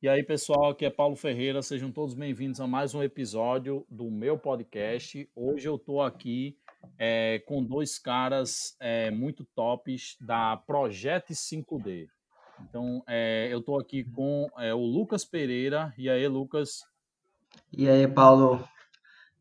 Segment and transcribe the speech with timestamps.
[0.00, 4.08] E aí, pessoal, aqui é Paulo Ferreira, sejam todos bem-vindos a mais um episódio do
[4.08, 5.28] meu podcast.
[5.34, 6.56] Hoje eu estou aqui
[6.96, 12.06] é, com dois caras é, muito tops da Project 5D.
[12.60, 15.92] Então, é, eu estou aqui com o Lucas Pereira.
[15.98, 16.84] E aí, Lucas?
[17.76, 18.62] E aí, Paulo?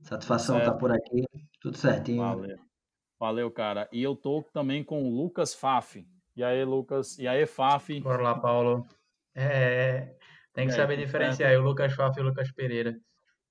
[0.02, 1.24] Satisfação estar tá por aqui.
[1.62, 2.24] Tudo certinho.
[2.24, 2.58] Valeu.
[3.20, 3.88] Valeu, cara.
[3.92, 6.04] E eu estou também com o Lucas Faf.
[6.36, 7.20] E aí, Lucas?
[7.20, 8.00] E aí, Faf?
[8.00, 8.88] Bora lá, Paulo.
[9.36, 10.16] É,
[10.58, 13.00] tem que saber diferenciar aí o Lucas Faf e o Lucas Pereira.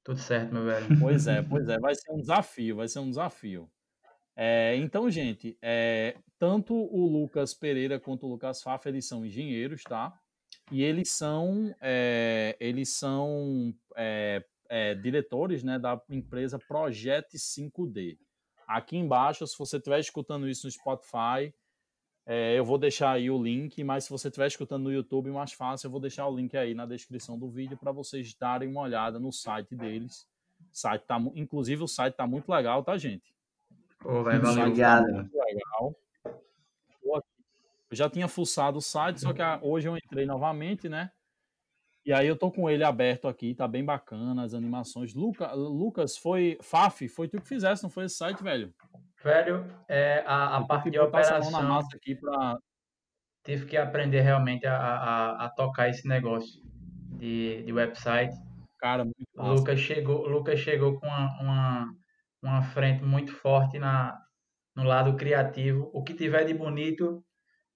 [0.02, 0.98] Tudo certo, meu velho.
[0.98, 1.78] Pois é, pois é.
[1.78, 3.70] Vai ser um desafio, vai ser um desafio.
[4.34, 9.84] É, então, gente, é, tanto o Lucas Pereira quanto o Lucas Faf, eles são engenheiros,
[9.84, 10.18] tá?
[10.72, 18.18] E eles são, é, eles são é, é, diretores né, da empresa Project 5D.
[18.66, 21.54] Aqui embaixo, se você estiver escutando isso no Spotify,
[22.26, 25.52] é, eu vou deixar aí o link, mas se você estiver escutando no YouTube, mais
[25.52, 28.80] fácil, eu vou deixar o link aí na descrição do vídeo para vocês darem uma
[28.80, 30.26] olhada no site deles.
[30.60, 33.32] O site tá, inclusive, o site tá muito legal, tá, gente?
[34.00, 34.64] Pô, vai, valeu.
[34.64, 35.06] Obrigado.
[35.06, 35.96] Tá legal.
[37.88, 41.12] Eu já tinha fuçado o site, só que hoje eu entrei novamente, né?
[42.04, 45.14] E aí eu tô com ele aberto aqui, tá bem bacana as animações.
[45.14, 46.58] Luca, Lucas, foi.
[46.60, 48.74] Faf, foi tu que fizesse, não foi esse site, velho?
[49.26, 51.50] Velho, é, a, a parte de operação.
[52.20, 52.56] Pra...
[53.42, 56.62] Tive que aprender realmente a, a, a tocar esse negócio
[57.18, 58.36] de, de website.
[58.78, 59.52] Cara, muito massa.
[59.52, 61.94] Lucas chegou, Lucas chegou com uma, uma,
[62.40, 64.16] uma frente muito forte na,
[64.76, 65.90] no lado criativo.
[65.92, 67.20] O que tiver de bonito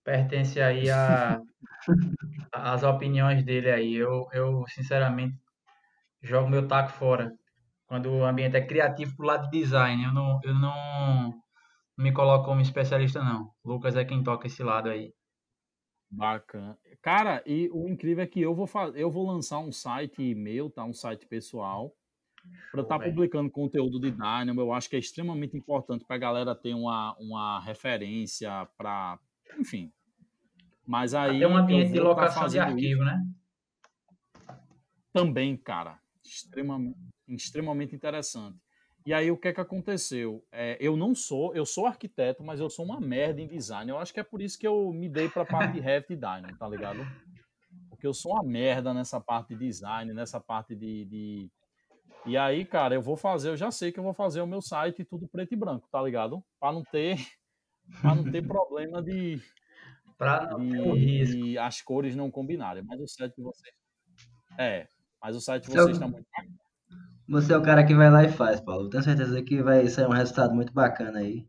[0.04, 1.40] pertence aí a,
[2.52, 3.96] as opiniões dele aí.
[3.96, 5.36] Eu, eu, sinceramente,
[6.22, 7.32] jogo meu taco fora
[7.88, 10.04] quando o ambiente é criativo pro lado de design.
[10.04, 11.39] Eu não, eu não
[12.00, 13.52] me coloco como especialista, não.
[13.64, 15.12] Lucas é quem toca esse lado aí.
[16.10, 16.76] Bacana.
[17.00, 20.70] Cara, e o incrível é que eu vou fazer, eu vou lançar um site meu,
[20.70, 20.84] tá?
[20.84, 21.94] Um site pessoal.
[22.72, 26.18] Para estar tá publicando conteúdo de Dynamo, eu acho que é extremamente importante para a
[26.18, 29.18] galera ter uma, uma referência para,
[29.58, 29.92] enfim.
[30.86, 33.04] Mas aí tem um ambiente de tá locação de arquivo, isso.
[33.04, 33.26] né?
[35.12, 36.96] Também, cara, extremamente
[37.28, 38.58] extremamente interessante.
[39.04, 40.44] E aí o que é que aconteceu?
[40.52, 43.90] É, eu não sou, eu sou arquiteto, mas eu sou uma merda em design.
[43.90, 46.12] Eu acho que é por isso que eu me dei para a parte de Revit
[46.12, 46.98] e Dynamo, tá ligado?
[47.88, 51.50] Porque eu sou uma merda nessa parte de design, nessa parte de, de...
[52.26, 54.60] E aí, cara, eu vou fazer, eu já sei que eu vou fazer o meu
[54.60, 56.44] site tudo preto e branco, tá ligado?
[56.58, 57.16] Para não ter
[58.02, 59.40] para não ter problema de
[60.18, 61.58] para não ter risco.
[61.58, 62.82] as cores não combinarem.
[62.82, 63.74] Mas o site de vocês
[64.58, 64.88] é,
[65.22, 66.26] mas o site de vocês está muito
[67.30, 68.90] você é o cara que vai lá e faz, Paulo.
[68.90, 71.46] Tenho certeza que vai sair um resultado muito bacana aí.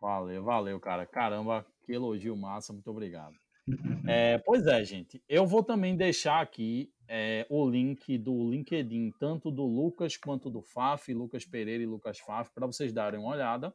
[0.00, 1.04] Valeu, valeu, cara.
[1.04, 3.34] Caramba, que elogio massa, muito obrigado.
[4.08, 5.22] é, pois é, gente.
[5.28, 10.62] Eu vou também deixar aqui é, o link do LinkedIn, tanto do Lucas quanto do
[10.62, 13.74] Faf, Lucas Pereira e Lucas Faf, para vocês darem uma olhada.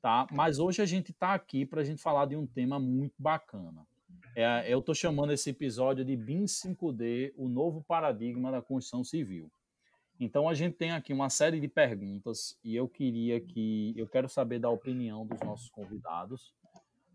[0.00, 0.26] Tá?
[0.32, 3.86] Mas hoje a gente está aqui para a gente falar de um tema muito bacana.
[4.34, 9.50] É, eu estou chamando esse episódio de BIM 5D, o novo paradigma da construção civil.
[10.18, 14.28] Então a gente tem aqui uma série de perguntas e eu queria que eu quero
[14.28, 16.54] saber da opinião dos nossos convidados.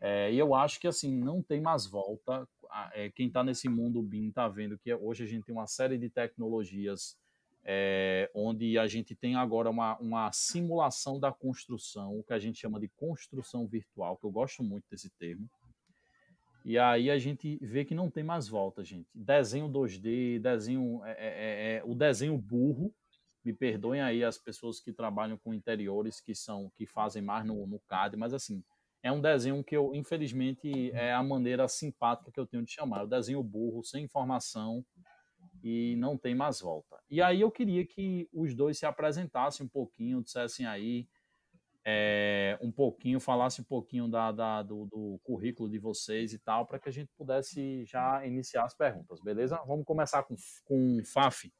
[0.01, 2.47] É, e eu acho que assim não tem mais volta.
[2.93, 5.97] É, quem está nesse mundo BIM está vendo que hoje a gente tem uma série
[5.97, 7.17] de tecnologias
[7.63, 12.59] é, onde a gente tem agora uma, uma simulação da construção, o que a gente
[12.59, 15.49] chama de construção virtual, que eu gosto muito desse termo.
[16.63, 19.07] E aí a gente vê que não tem mais volta, gente.
[19.13, 22.93] Desenho 2D, desenho é, é, é, o desenho burro.
[23.43, 27.65] Me perdoem aí as pessoas que trabalham com interiores que são que fazem mais no,
[27.65, 28.61] no CAD, mas assim
[29.01, 33.03] é um desenho que eu infelizmente é a maneira simpática que eu tenho de chamar.
[33.03, 34.85] O desenho burro, sem informação
[35.63, 36.97] e não tem mais volta.
[37.09, 41.07] E aí eu queria que os dois se apresentassem um pouquinho, dissessem aí
[41.85, 46.65] é, um pouquinho, falasse um pouquinho da, da do, do, currículo de vocês e tal,
[46.65, 49.61] para que a gente pudesse já iniciar as perguntas, beleza?
[49.65, 50.35] Vamos começar com,
[50.65, 51.51] com Faf.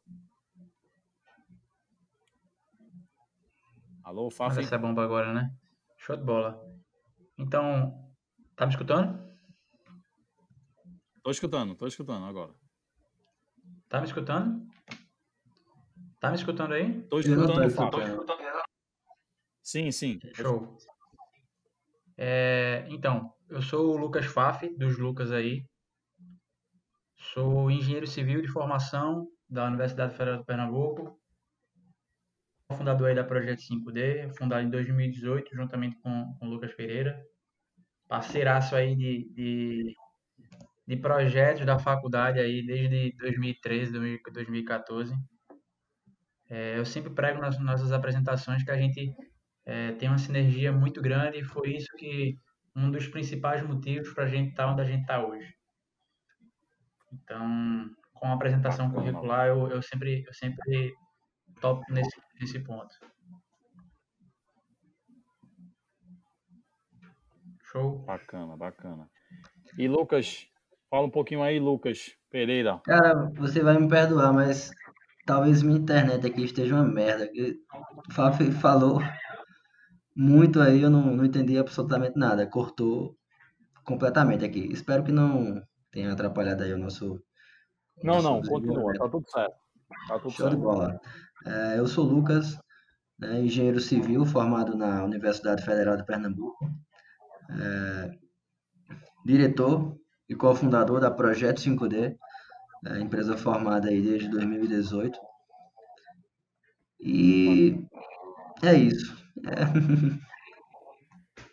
[4.04, 4.60] Alô, Faf?
[4.60, 5.54] Essa é bomba agora, né?
[5.98, 6.60] Show de bola.
[7.38, 8.12] Então,
[8.56, 9.30] tá me escutando?
[11.24, 12.54] Tô escutando, tô escutando agora.
[13.88, 14.68] Tá me escutando?
[16.20, 17.02] Tá me escutando aí?
[17.04, 17.92] Tô escutando, Faf.
[17.92, 18.49] Tô escutando.
[19.69, 20.19] Sim, sim.
[20.33, 20.75] Show.
[22.18, 25.63] É, então, eu sou o Lucas Faf, dos Lucas aí.
[27.16, 31.21] Sou engenheiro civil de formação da Universidade Federal de Pernambuco.
[32.75, 37.24] Fundador aí da Projeto 5D, fundado em 2018, juntamente com, com o Lucas Pereira.
[38.07, 39.95] Parceiraço aí de, de,
[40.88, 43.92] de projetos da faculdade aí desde 2013,
[44.33, 45.13] 2014.
[46.50, 49.13] É, eu sempre prego nas nossas apresentações que a gente
[49.69, 52.36] é, tem uma sinergia muito grande e foi isso que
[52.75, 55.54] um dos principais motivos para a gente estar tá onde a gente está hoje.
[57.13, 60.92] Então, com a apresentação curricular, eu, eu sempre eu sempre
[61.62, 62.89] topo nesse, nesse ponto.
[67.71, 68.00] Show.
[68.00, 69.07] Bacana, bacana.
[69.77, 70.48] E Lucas,
[70.89, 72.81] fala um pouquinho aí, Lucas Pereira.
[72.86, 74.71] Cara, você vai me perdoar, mas
[75.27, 77.30] talvez minha internet aqui esteja uma merda.
[78.10, 79.00] O Fábio falou
[80.19, 82.45] muito aí, eu não, não entendi absolutamente nada.
[82.45, 83.16] Cortou
[83.86, 84.68] completamente aqui.
[84.69, 87.24] Espero que não tenha atrapalhado aí o nosso.
[88.04, 89.56] Não, nosso não, continua, tá tudo certo.
[90.10, 90.57] Tá tudo Show certo.
[90.57, 91.00] de bola.
[91.45, 92.60] É, eu sou Lucas,
[93.18, 96.69] né, engenheiro civil, formado na Universidade Federal de Pernambuco.
[97.57, 98.12] É,
[99.25, 102.18] diretor e cofundador da Projeto 5D,
[102.88, 105.18] é, empresa formada aí desde 2018.
[107.00, 107.81] E
[108.62, 109.19] é isso.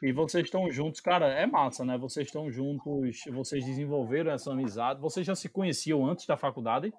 [0.02, 1.96] E vocês estão juntos, cara, é massa, né?
[1.96, 5.00] Vocês estão juntos, vocês desenvolveram essa amizade.
[5.00, 6.92] Vocês já se conheciam antes da faculdade?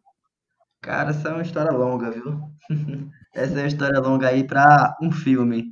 [0.81, 2.42] Cara, essa é uma história longa, viu?
[3.34, 5.66] essa é uma história longa aí para um filme.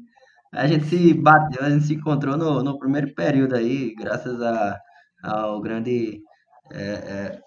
[0.54, 4.80] A gente se bateu, a gente se encontrou no, no primeiro período aí, graças a,
[5.24, 6.22] ao grande,
[6.72, 7.40] é, é,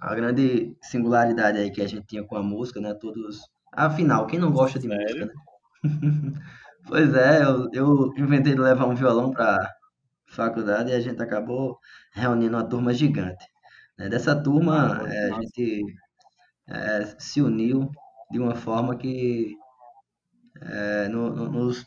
[0.00, 2.94] a grande singularidade aí que a gente tinha com a música, né?
[3.00, 3.40] Todos,
[3.72, 5.06] afinal, quem não gosta de Sério?
[5.06, 5.34] música,
[5.84, 6.32] né?
[6.88, 9.56] Pois é, eu, eu inventei de levar um violão para
[10.30, 11.78] faculdade e a gente acabou
[12.12, 13.44] reunindo uma turma gigante.
[13.98, 14.08] né?
[14.08, 15.84] Dessa turma, é, a gente
[16.68, 17.90] é, se uniu
[18.30, 19.56] de uma forma que
[20.70, 21.86] é, no- no- nos,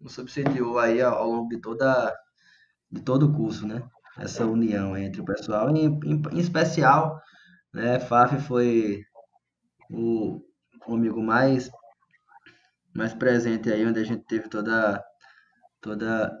[0.00, 2.14] nos subsidiou aí ao ao longo de toda,
[2.90, 3.82] de todo o curso, né?
[4.18, 7.20] Essa união entre o pessoal, em, em, em especial,
[7.74, 8.00] né?
[8.00, 9.02] Faf foi
[9.90, 10.42] o,
[10.88, 11.70] o amigo mais
[12.94, 15.02] mais presente aí, onde a gente teve toda,
[15.80, 16.32] toda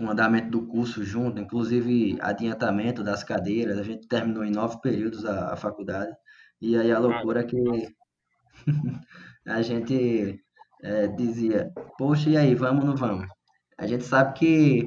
[0.00, 3.78] o andamento do curso junto, inclusive adiantamento das cadeiras.
[3.78, 6.12] A gente terminou em nove períodos a, a faculdade.
[6.60, 7.56] E aí a loucura que
[9.46, 10.40] a gente
[10.82, 13.26] é, dizia, poxa, e aí, vamos ou não vamos?
[13.78, 14.84] A gente sabe que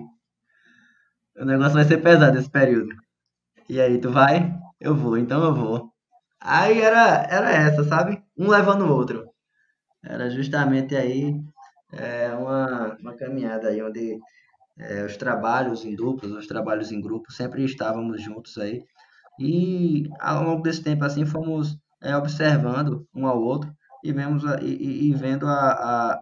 [1.37, 2.89] o negócio vai ser pesado esse período.
[3.69, 4.55] E aí, tu vai?
[4.79, 5.91] Eu vou, então eu vou.
[6.39, 8.21] Aí era, era essa, sabe?
[8.37, 9.32] Um levando o outro.
[10.03, 11.33] Era justamente aí
[11.93, 14.19] é, uma, uma caminhada aí onde
[14.77, 18.83] é, os trabalhos em duplas, os trabalhos em grupo, sempre estávamos juntos aí.
[19.39, 23.73] E ao longo desse tempo assim fomos é, observando um ao outro
[24.03, 26.21] e vemos e, e, vendo a,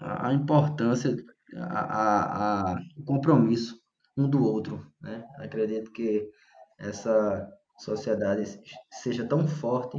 [0.00, 1.16] a, a importância,
[1.54, 3.80] a, a, a, o compromisso
[4.16, 4.84] um do outro.
[5.00, 5.24] Né?
[5.38, 6.28] Acredito que
[6.78, 7.48] essa
[7.78, 8.60] sociedade
[8.90, 9.96] seja tão forte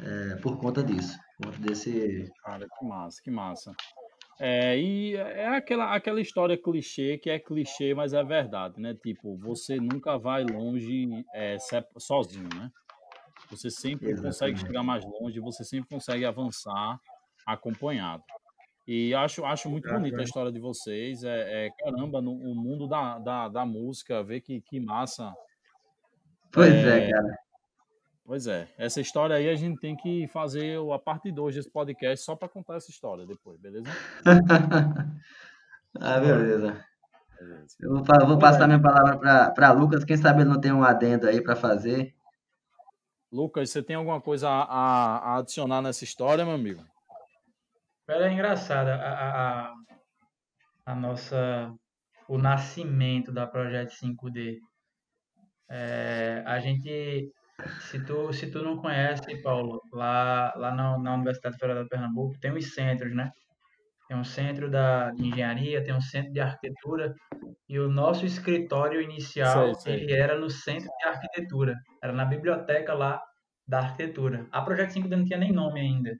[0.00, 2.30] é, por conta disso, por conta desse.
[2.44, 3.74] Cara, que massa, que massa.
[4.40, 8.94] É, e é aquela, aquela história clichê que é clichê, mas é verdade, né?
[8.94, 11.56] Tipo, você nunca vai longe é,
[11.98, 12.70] sozinho, né?
[13.50, 14.32] Você sempre Exatamente.
[14.32, 16.98] consegue chegar mais longe, você sempre consegue avançar
[17.46, 18.22] acompanhado.
[18.86, 21.24] E acho, acho muito bonita a história de vocês.
[21.24, 25.32] É, é caramba, no, no mundo da, da, da, música, ver que, que massa.
[26.52, 27.38] Pois é, é cara.
[28.26, 32.24] Pois é, essa história aí a gente tem que fazer a parte 2 desse podcast
[32.24, 33.84] só para contar essa história depois, beleza?
[36.00, 36.86] ah, beleza.
[37.38, 37.76] beleza.
[37.78, 41.28] Eu vou, vou passar minha palavra para Lucas, quem sabe ele não tem um adendo
[41.28, 42.14] aí para fazer.
[43.30, 46.82] Lucas, você tem alguma coisa a, a, a, adicionar nessa história, meu amigo?
[48.08, 49.74] É engraçada a, a,
[50.86, 51.74] a nossa
[52.26, 54.60] o nascimento da Projeto 5D.
[55.68, 57.30] É, a gente
[57.80, 62.38] se tu, se tu não conhece, Paulo, lá, lá na, na Universidade Federal de Pernambuco
[62.40, 63.30] tem os centros, né?
[64.08, 67.14] Tem um centro da, de engenharia, tem um centro de arquitetura,
[67.68, 70.04] e o nosso escritório inicial, sei, sei.
[70.04, 73.22] ele era no centro de arquitetura, era na biblioteca lá
[73.66, 74.46] da arquitetura.
[74.50, 76.14] A Projeto 5 não tinha nem nome ainda.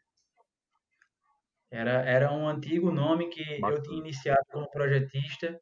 [1.70, 3.78] Era, era um antigo nome que Bacana.
[3.78, 5.58] eu tinha iniciado como projetista,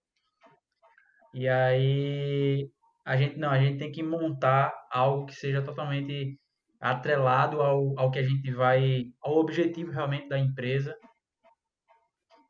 [1.35, 2.71] e aí
[3.05, 6.39] a gente não, a gente tem que montar algo que seja totalmente
[6.81, 10.97] atrelado ao, ao que a gente vai, ao objetivo realmente da empresa.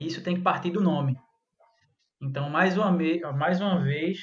[0.00, 1.16] Isso tem que partir do nome.
[2.20, 2.90] Então, mais uma,
[3.32, 4.18] mais uma vez,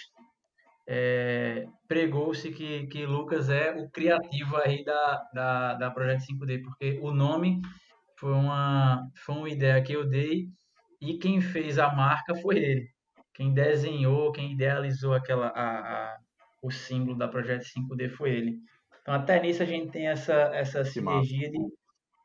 [0.88, 7.00] é, pregou-se que, que Lucas é o criativo aí da, da, da Projeto 5D, porque
[7.02, 7.62] o nome
[8.20, 10.48] foi uma, foi uma ideia que eu dei
[11.02, 12.99] e quem fez a marca foi ele
[13.40, 16.20] quem desenhou, quem idealizou aquela, a, a,
[16.62, 18.60] o símbolo da Projeto 5D foi ele.
[19.02, 21.58] Então, até nisso a gente tem essa, essa sinergia de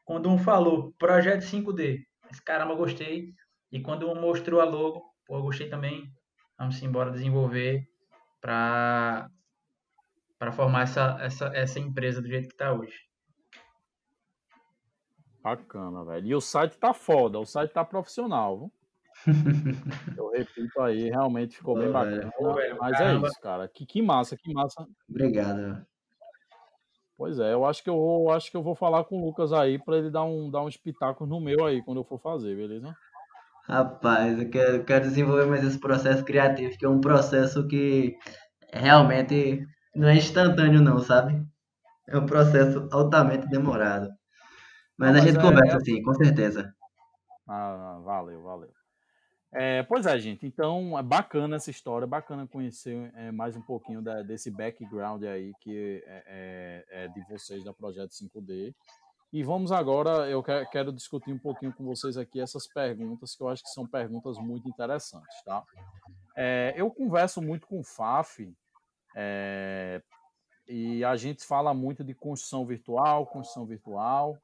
[0.05, 2.01] quando um falou Projeto 5D,
[2.45, 3.33] caramba, gostei.
[3.71, 6.13] E quando um mostrou a logo, pô, gostei também.
[6.59, 7.89] Vamos embora desenvolver
[8.41, 9.31] para
[10.37, 12.99] para formar essa, essa, essa empresa do jeito que está hoje.
[15.41, 16.27] Bacana, velho.
[16.27, 18.73] E o site tá foda, o site tá profissional, viu?
[20.19, 22.31] Eu repito aí, realmente ficou bem bacana.
[22.55, 23.27] velho, mas é caramba.
[23.27, 23.69] é isso, cara.
[23.69, 24.87] Que, que massa, que massa.
[25.09, 25.85] Obrigado.
[27.17, 29.53] Pois é, eu acho que eu vou, acho que eu vou falar com o Lucas
[29.53, 32.57] aí para ele dar um, dar um espetáculo no meu aí quando eu for fazer,
[32.57, 32.95] beleza?
[33.67, 38.17] Rapaz, eu quero, eu quero desenvolver mais esse processo criativo, que é um processo que
[38.73, 39.65] realmente
[39.95, 41.41] não é instantâneo não, sabe?
[42.09, 44.11] É um processo altamente demorado.
[44.99, 45.77] Mas, não, a gente é, conversa é...
[45.77, 46.75] assim, com certeza.
[47.49, 48.71] Ah, valeu, valeu.
[49.57, 50.45] É, pois é, gente.
[50.47, 55.53] Então, é bacana essa história, bacana conhecer é, mais um pouquinho da, desse background aí
[55.61, 56.25] que é,
[56.91, 58.75] é, é de vocês da Projeto 5D.
[59.33, 63.49] E vamos agora, eu quero discutir um pouquinho com vocês aqui essas perguntas, que eu
[63.49, 65.63] acho que são perguntas muito interessantes, tá?
[66.37, 68.49] É, eu converso muito com o FAF,
[70.69, 74.39] e a gente fala muito de construção virtual, construção virtual,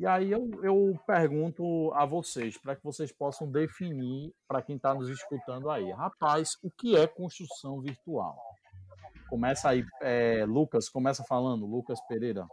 [0.00, 4.94] e aí eu, eu pergunto a vocês, para que vocês possam definir, para quem está
[4.94, 8.34] nos escutando aí, rapaz, o que é construção virtual?
[9.28, 12.46] Começa aí, é, Lucas, começa falando, Lucas Pereira.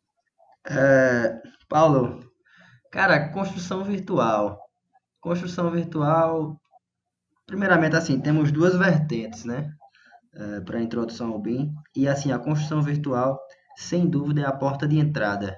[0.70, 2.20] É, Paulo,
[2.92, 4.62] cara, construção virtual.
[5.22, 6.60] Construção virtual,
[7.46, 9.74] primeiramente, assim, temos duas vertentes, né?
[10.36, 11.74] É, para a introdução ao BIM.
[11.96, 13.40] E, assim, a construção virtual,
[13.78, 15.58] sem dúvida, é a porta de entrada.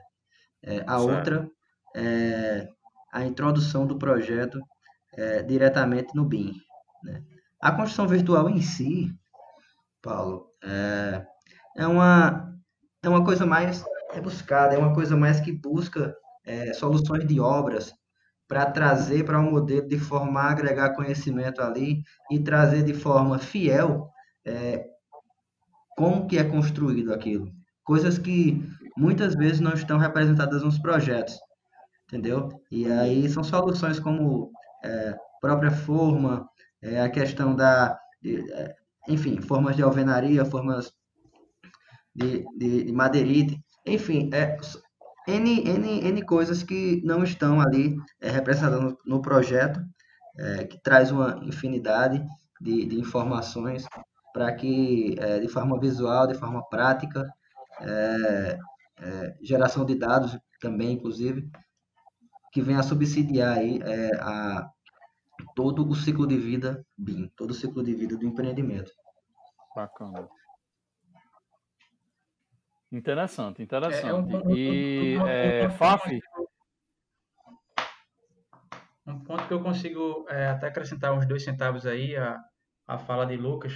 [0.61, 1.09] É, a certo.
[1.09, 1.58] outra
[1.95, 2.67] é,
[3.11, 4.59] a introdução do projeto
[5.13, 6.53] é, diretamente no BIM.
[7.03, 7.23] Né?
[7.61, 9.11] A construção virtual em si,
[10.01, 11.25] Paulo, é,
[11.77, 12.55] é, uma,
[13.03, 16.15] é uma coisa mais rebuscada, é uma coisa mais que busca
[16.45, 17.93] é, soluções de obras
[18.47, 23.37] para trazer para um modelo de forma a agregar conhecimento ali e trazer de forma
[23.37, 24.09] fiel
[24.45, 24.85] é,
[25.95, 27.51] como que é construído aquilo.
[27.83, 28.63] Coisas que
[28.97, 31.37] muitas vezes não estão representadas nos projetos
[32.09, 32.49] entendeu?
[32.71, 34.51] E aí são soluções como
[34.83, 36.49] é, própria forma,
[36.81, 38.75] é, a questão da, de, é,
[39.07, 40.91] enfim, formas de alvenaria, formas
[42.15, 44.57] de, de, de madeirite, enfim, é,
[45.27, 49.79] N, N, N coisas que não estão ali é, representadas no, no projeto,
[50.37, 52.23] é, que traz uma infinidade
[52.59, 53.85] de, de informações
[54.33, 57.31] para que, é, de forma visual, de forma prática,
[57.81, 58.57] é,
[59.01, 61.49] é, geração de dados também, inclusive,
[62.51, 64.69] que vem a subsidiar aí, é, a,
[65.55, 68.91] todo o ciclo de vida BIM, todo o ciclo de vida do empreendimento.
[69.75, 70.27] Bacana.
[72.91, 74.05] Interessante, interessante.
[74.05, 76.19] É, é um, e um, um, é, FAF?
[79.05, 82.39] Um ponto que eu consigo é, até acrescentar uns dois centavos aí a,
[82.87, 83.73] a fala de Lucas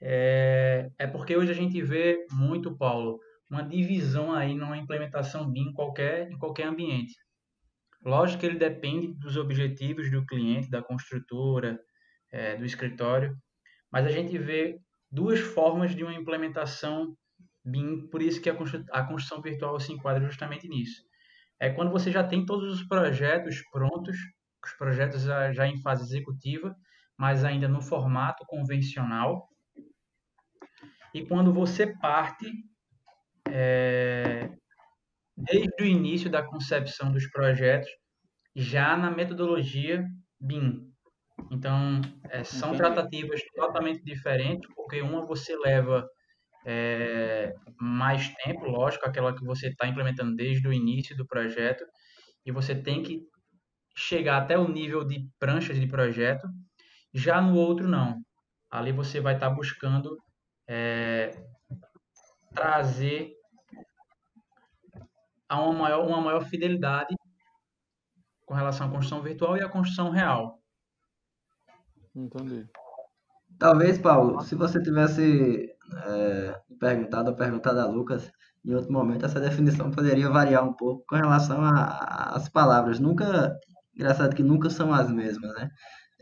[0.00, 5.68] é, é porque hoje a gente vê muito, Paulo, uma divisão aí numa implementação BIM
[5.68, 7.14] em qualquer, em qualquer ambiente.
[8.04, 11.78] Lógico que ele depende dos objetivos do cliente, da construtora,
[12.32, 13.36] é, do escritório,
[13.92, 14.80] mas a gente vê
[15.10, 17.14] duas formas de uma implementação
[17.64, 21.02] BIM, por isso que a construção virtual se enquadra justamente nisso.
[21.58, 24.16] É quando você já tem todos os projetos prontos,
[24.64, 26.74] os projetos já, já em fase executiva,
[27.18, 29.46] mas ainda no formato convencional,
[31.12, 32.46] e quando você parte
[33.48, 34.50] é,
[35.40, 37.90] desde o início da concepção dos projetos,
[38.54, 40.04] já na metodologia
[40.40, 40.90] BIM.
[41.50, 46.06] Então, é, são tratativas totalmente diferentes, porque uma você leva
[46.66, 51.84] é, mais tempo, lógico, aquela que você está implementando desde o início do projeto,
[52.44, 53.22] e você tem que
[53.96, 56.46] chegar até o nível de pranchas de projeto.
[57.12, 58.20] Já no outro, não.
[58.70, 60.16] Ali você vai estar tá buscando
[60.68, 61.30] é,
[62.54, 63.32] trazer
[65.50, 67.16] a uma maior, uma maior fidelidade
[68.46, 70.60] com relação à construção virtual e à construção real.
[72.14, 72.68] Entendi.
[73.58, 75.68] Talvez, Paulo, se você tivesse
[76.06, 78.30] é, perguntado ou perguntado a Lucas
[78.64, 83.00] em outro momento, essa definição poderia variar um pouco com relação às palavras.
[83.00, 83.58] Nunca,
[83.94, 85.68] engraçado que nunca são as mesmas, né?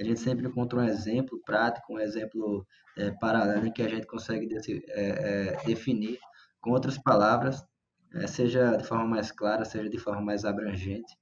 [0.00, 2.66] A gente sempre encontra um exemplo prático, um exemplo
[2.96, 6.18] é, paralelo em que a gente consegue desse, é, é definir
[6.60, 7.62] com outras palavras
[8.14, 11.16] é, seja de forma mais clara, seja de forma mais abrangente.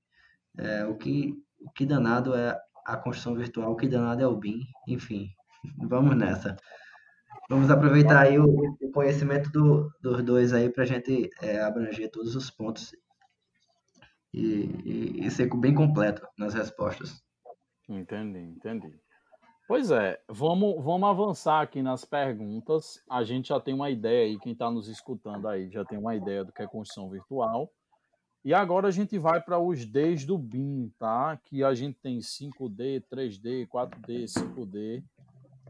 [0.59, 4.37] É, o, que, o que danado é a construção virtual, o que danado é o
[4.37, 5.31] BIM, enfim,
[5.88, 6.57] Vamos nessa.
[7.49, 12.11] Vamos aproveitar aí o, o conhecimento do, dos dois aí para a gente é, abranger
[12.11, 12.93] todos os pontos
[14.33, 17.23] e, e, e ser bem completo nas respostas.
[17.88, 18.99] Entendi, entendi.
[19.68, 23.02] Pois é, vamos, vamos avançar aqui nas perguntas.
[23.11, 26.14] A gente já tem uma ideia aí, quem está nos escutando aí já tem uma
[26.14, 27.68] ideia do que é construção virtual.
[28.44, 31.37] E agora a gente vai para os Ds do BIM, tá?
[31.37, 35.02] Que a gente tem 5D, 3D, 4D, 5D,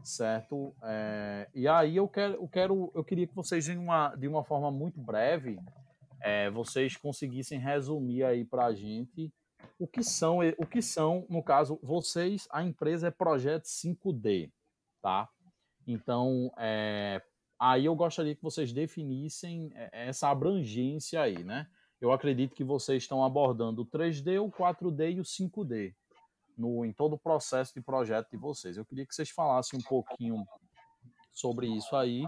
[0.03, 0.75] certo?
[0.83, 4.43] É, e aí eu quero, eu quero, eu queria que vocês de uma, de uma
[4.43, 5.57] forma muito breve,
[6.21, 9.33] é, vocês conseguissem resumir aí para a gente
[9.79, 14.51] o que são, o que são, no caso, vocês, a empresa é Projeto 5D,
[15.01, 15.29] tá?
[15.85, 17.21] Então, é,
[17.59, 21.67] aí eu gostaria que vocês definissem é, essa abrangência aí, né?
[21.99, 25.95] Eu acredito que vocês estão abordando o 3D, o 4D e o 5D
[26.57, 28.77] no, em todo o processo de projeto de vocês.
[28.77, 30.45] Eu queria que vocês falassem um pouquinho
[31.31, 32.23] sobre isso aí.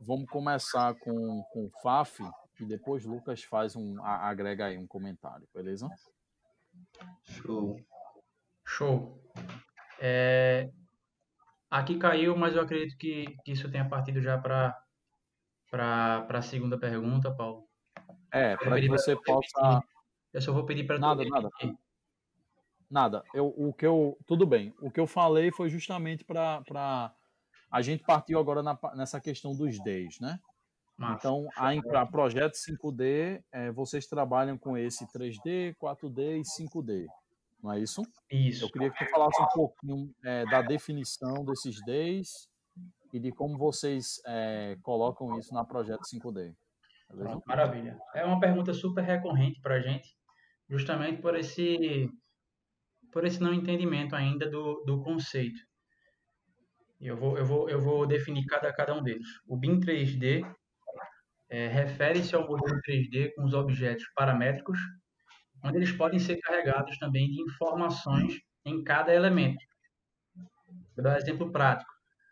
[0.00, 2.22] Vamos começar com, com o FAF
[2.60, 5.88] e depois Lucas faz um agrega aí um comentário, beleza?
[7.22, 7.76] Show.
[8.64, 9.20] Show.
[10.00, 10.70] É,
[11.70, 14.76] aqui caiu, mas eu acredito que, que isso tenha partido já para
[15.72, 17.66] a segunda pergunta, Paulo.
[18.32, 19.82] É, para que você possa.
[20.32, 21.48] Eu só vou pedir para Nada, nada.
[22.90, 23.24] Nada.
[23.32, 24.18] Eu, o que eu.
[24.26, 24.74] Tudo bem.
[24.80, 27.14] O que eu falei foi justamente para.
[27.70, 30.38] A gente partiu agora na, nessa questão dos Ds, né?
[30.96, 31.16] Massa.
[31.18, 37.06] Então, a, a Projeto 5D, é, vocês trabalham com esse 3D, 4D e 5D,
[37.64, 38.02] não é isso?
[38.30, 38.64] Isso.
[38.64, 42.48] Eu queria que tu falasse um pouquinho é, da definição desses Ds
[43.12, 46.54] e de como vocês é, colocam isso na Projeto 5D.
[47.10, 47.40] Beleza?
[47.46, 47.98] Maravilha.
[48.14, 50.14] É uma pergunta super recorrente para a gente,
[50.68, 52.08] justamente por esse,
[53.10, 55.58] por esse não entendimento ainda do, do conceito.
[57.00, 59.26] Eu vou, eu, vou, eu vou definir cada, cada um deles.
[59.46, 60.44] O BIM 3D
[61.48, 64.78] é, refere-se ao modelo 3D com os objetos paramétricos,
[65.62, 69.62] onde eles podem ser carregados também de informações em cada elemento.
[70.96, 71.90] Vou dar um exemplo prático.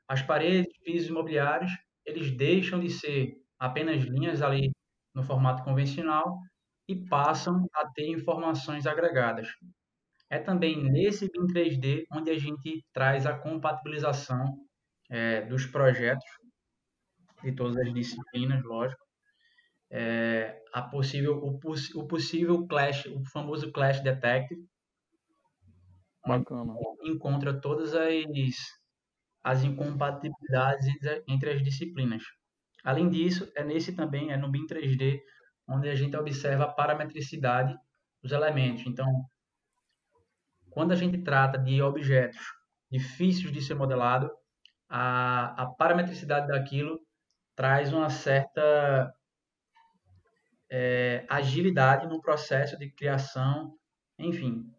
[0.09, 1.71] As paredes, pisos imobiliários,
[2.05, 4.71] eles deixam de ser apenas linhas ali
[5.15, 6.39] no formato convencional
[6.89, 9.49] e passam a ter informações agregadas.
[10.29, 14.45] É também nesse BIM 3D onde a gente traz a compatibilização
[15.11, 16.25] é, dos projetos
[17.43, 19.03] de todas as disciplinas, lógico,
[19.91, 21.59] é, a possível, o,
[21.97, 24.67] o, possível clash, o famoso clash detective,
[26.27, 26.73] Bacana.
[27.05, 28.15] encontra todas as,
[29.43, 32.23] as incompatibilidades entre, entre as disciplinas.
[32.85, 35.21] Além disso, é nesse também, é no BIM 3D,
[35.69, 37.77] onde a gente observa a parametricidade
[38.23, 38.85] dos elementos.
[38.87, 39.07] Então,
[40.71, 42.41] quando a gente trata de objetos
[42.91, 44.31] difíceis de ser modelado,
[44.89, 47.01] a, a parametricidade daquilo
[47.55, 49.15] traz uma certa
[50.71, 53.77] é, agilidade no processo de criação,
[54.19, 54.71] enfim.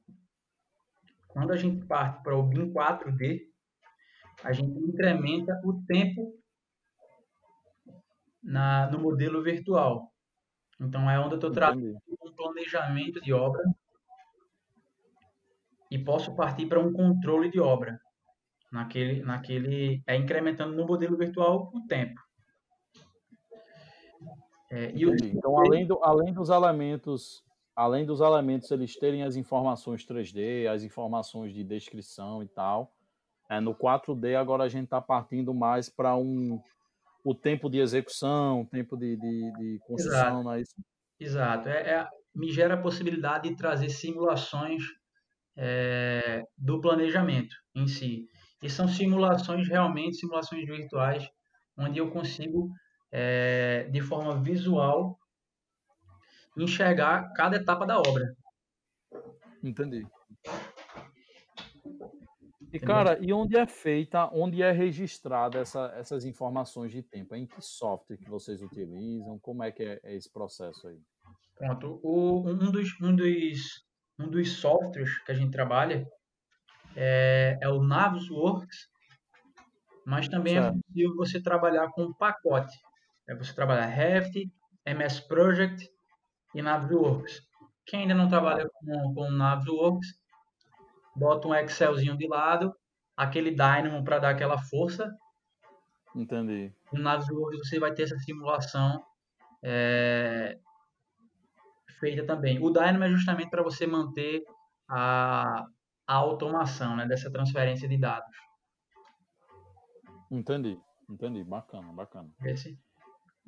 [1.27, 3.41] Quando a gente parte para o BIM 4D,
[4.43, 6.33] a gente incrementa o tempo
[8.41, 10.11] na, no modelo virtual.
[10.79, 13.63] Então, é onde eu estou tratando um planejamento de obra
[15.89, 17.99] e posso partir para um controle de obra.
[18.71, 22.19] Naquele, naquele, é incrementando no modelo virtual o tempo.
[24.73, 25.15] É, o...
[25.23, 27.43] Então, além, do, além dos elementos,
[27.75, 32.91] além dos elementos eles terem as informações 3D, as informações de descrição e tal,
[33.47, 36.59] é, no 4D agora a gente está partindo mais para um
[37.23, 40.43] o tempo de execução, o tempo de, de, de construção, Exato.
[40.43, 40.75] não é isso?
[41.19, 41.69] Exato.
[41.69, 44.83] É, é, me gera a possibilidade de trazer simulações
[45.55, 48.25] é, do planejamento em si.
[48.61, 51.25] E são simulações realmente, simulações virtuais,
[51.77, 52.69] onde eu consigo
[53.15, 55.19] é, de forma visual,
[56.57, 58.35] enxergar cada etapa da obra.
[59.63, 60.03] Entendi.
[62.73, 67.35] E, cara, e onde é feita, onde é registrada essa, essas informações de tempo?
[67.35, 69.37] Em que software que vocês utilizam?
[69.37, 70.99] Como é que é, é esse processo aí?
[71.55, 71.99] Pronto.
[72.01, 73.85] O, um, dos, um, dos,
[74.19, 76.03] um dos softwares que a gente trabalha
[76.95, 78.89] é, é o Navisworks,
[80.03, 80.79] mas também é certo.
[80.79, 82.75] é possível você trabalhar com um pacote.
[83.27, 84.51] É você trabalhar Revit,
[84.85, 85.89] MS Project
[86.53, 87.41] e Navisworks.
[87.85, 90.07] Quem ainda não trabalha com, com Navisworks,
[91.15, 92.75] bota um Excelzinho de lado,
[93.15, 95.13] aquele Dynamo para dar aquela força.
[96.15, 96.73] Entendi.
[96.91, 99.03] No Navisworks você vai ter essa simulação
[99.63, 100.57] é,
[101.99, 102.59] feita também.
[102.61, 104.43] O Dynamo é justamente para você manter
[104.89, 105.65] a,
[106.05, 108.35] a automação né, dessa transferência de dados.
[110.29, 111.43] Entendi, entendi.
[111.43, 112.29] Bacana, bacana.
[112.43, 112.77] Esse.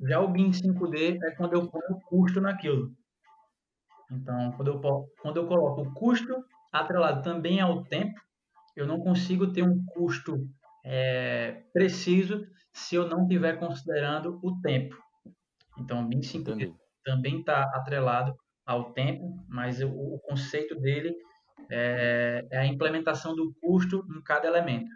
[0.00, 2.92] Já o BIM 5D é quando eu ponho custo naquilo.
[4.10, 4.80] Então, quando eu,
[5.20, 8.20] quando eu coloco o custo atrelado também ao tempo,
[8.76, 10.46] eu não consigo ter um custo
[10.84, 14.96] é, preciso se eu não estiver considerando o tempo.
[15.78, 18.34] Então, o BIM 5D também está atrelado
[18.66, 21.14] ao tempo, mas o, o conceito dele
[21.70, 24.90] é, é, a implementação do custo em cada elemento.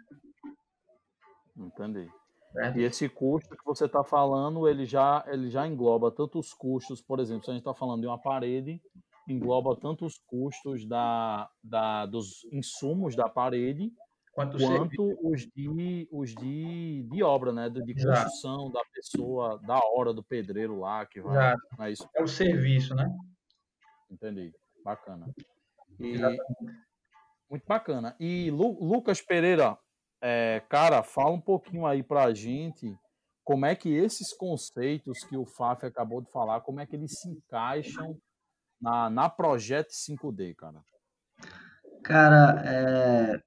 [1.57, 2.09] Entendi.
[2.53, 2.79] Certo?
[2.79, 7.01] E esse custo que você está falando, ele já, ele já engloba tanto os custos,
[7.01, 8.81] por exemplo, se a gente está falando de uma parede,
[9.27, 13.91] engloba tanto os custos da, da, dos insumos da parede,
[14.33, 17.69] quanto, quanto os, de, os de, de obra, né?
[17.69, 21.55] De, de construção da pessoa, da hora do pedreiro lá que vai.
[21.79, 22.07] É, isso.
[22.15, 23.07] é o serviço, né?
[24.09, 24.53] Entendi.
[24.83, 25.27] Bacana.
[25.99, 26.17] E,
[27.49, 28.15] muito bacana.
[28.19, 29.77] E Lu, Lucas Pereira,
[30.21, 32.95] é, cara, fala um pouquinho aí pra gente
[33.43, 37.19] como é que esses conceitos que o Faf acabou de falar, como é que eles
[37.19, 38.17] se encaixam
[38.79, 40.83] na, na Projeto 5D, cara?
[42.03, 43.43] Cara, é,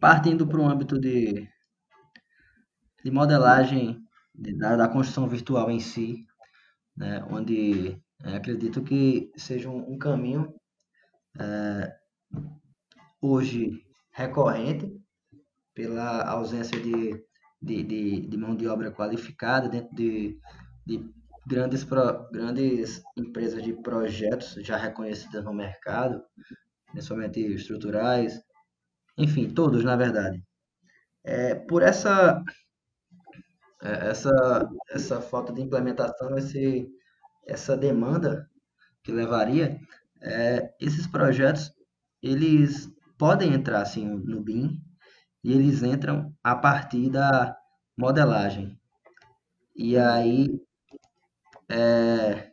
[0.00, 1.48] partindo para o âmbito de,
[3.04, 4.02] de modelagem
[4.34, 6.26] de, da, da, construção virtual em si,
[6.96, 10.54] né, onde é, acredito que seja um, um caminho
[11.38, 11.96] é,
[13.20, 15.01] hoje recorrente
[15.74, 17.12] pela ausência de,
[17.60, 20.38] de, de, de, mão de obra qualificada dentro de,
[20.86, 21.10] de
[21.46, 26.22] grandes, pro, grandes empresas de projetos já reconhecidas no mercado,
[26.90, 28.40] principalmente estruturais,
[29.16, 30.42] enfim, todos, na verdade.
[31.24, 32.42] É, por essa,
[33.82, 36.88] é, essa, essa falta de implementação, esse,
[37.46, 38.48] essa demanda
[39.02, 39.78] que levaria,
[40.20, 41.72] é, esses projetos,
[42.22, 44.80] eles podem entrar assim, no BIM,
[45.42, 47.56] e eles entram a partir da
[47.96, 48.78] modelagem.
[49.76, 50.48] E aí,
[51.68, 52.52] é,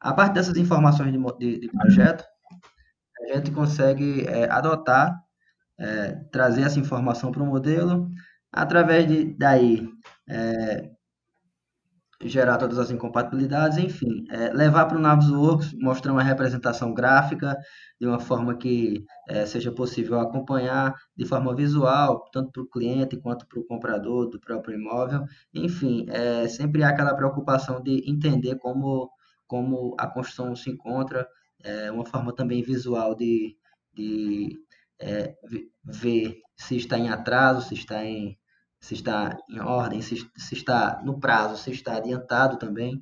[0.00, 2.24] a partir dessas informações de, de, de projeto,
[3.30, 5.22] a gente consegue é, adotar
[5.78, 8.08] é, trazer essa informação para o modelo,
[8.52, 9.88] através de daí
[10.28, 10.91] é,
[12.28, 17.56] gerar todas as incompatibilidades, enfim, é, levar para o Navisworks, mostrar uma representação gráfica
[18.00, 23.16] de uma forma que é, seja possível acompanhar de forma visual, tanto para o cliente
[23.20, 25.24] quanto para o comprador do próprio imóvel.
[25.54, 29.10] Enfim, é, sempre há aquela preocupação de entender como,
[29.46, 31.26] como a construção se encontra,
[31.64, 33.56] é, uma forma também visual de,
[33.94, 34.58] de
[35.00, 35.34] é,
[35.84, 38.36] ver se está em atraso, se está em,
[38.82, 43.00] se está em ordem, se, se está no prazo, se está adiantado também.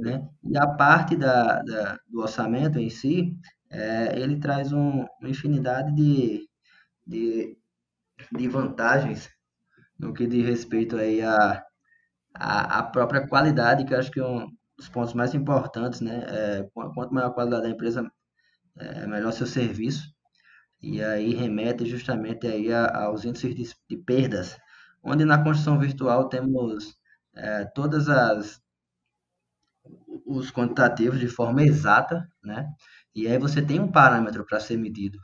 [0.00, 0.28] Né?
[0.44, 3.36] E a parte da, da do orçamento em si,
[3.70, 6.48] é, ele traz um, uma infinidade de,
[7.06, 7.56] de,
[8.32, 9.30] de vantagens
[9.98, 11.62] no que diz respeito aí a,
[12.34, 16.24] a, a própria qualidade, que eu acho que é um dos pontos mais importantes, né?
[16.28, 18.10] É, quanto maior a qualidade da empresa,
[18.78, 20.04] é melhor seu serviço
[20.80, 24.56] e aí remete justamente aí aos índices de, de perdas,
[25.08, 26.94] onde na construção virtual temos
[27.34, 28.60] é, todas as
[30.26, 32.66] os quantitativos de forma exata, né?
[33.14, 35.18] E aí você tem um parâmetro para ser medido.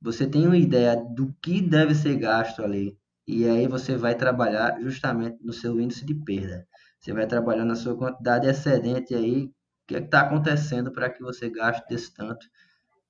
[0.00, 2.96] Você tem uma ideia do que deve ser gasto ali.
[3.26, 6.66] E aí você vai trabalhar justamente no seu índice de perda.
[7.00, 9.52] Você vai trabalhar na sua quantidade excedente aí, o
[9.86, 12.46] que é está acontecendo para que você gaste desse tanto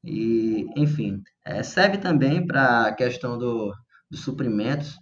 [0.07, 3.75] e, enfim, é, serve também para a questão do,
[4.09, 4.97] dos suprimentos,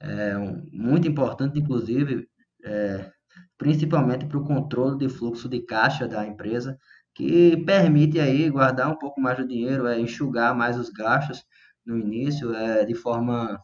[0.00, 0.34] é,
[0.72, 2.28] muito importante, inclusive,
[2.64, 3.10] é,
[3.58, 6.78] principalmente para o controle de fluxo de caixa da empresa,
[7.14, 11.44] que permite aí guardar um pouco mais do dinheiro, é, enxugar mais os gastos
[11.84, 13.58] no início, é, de forma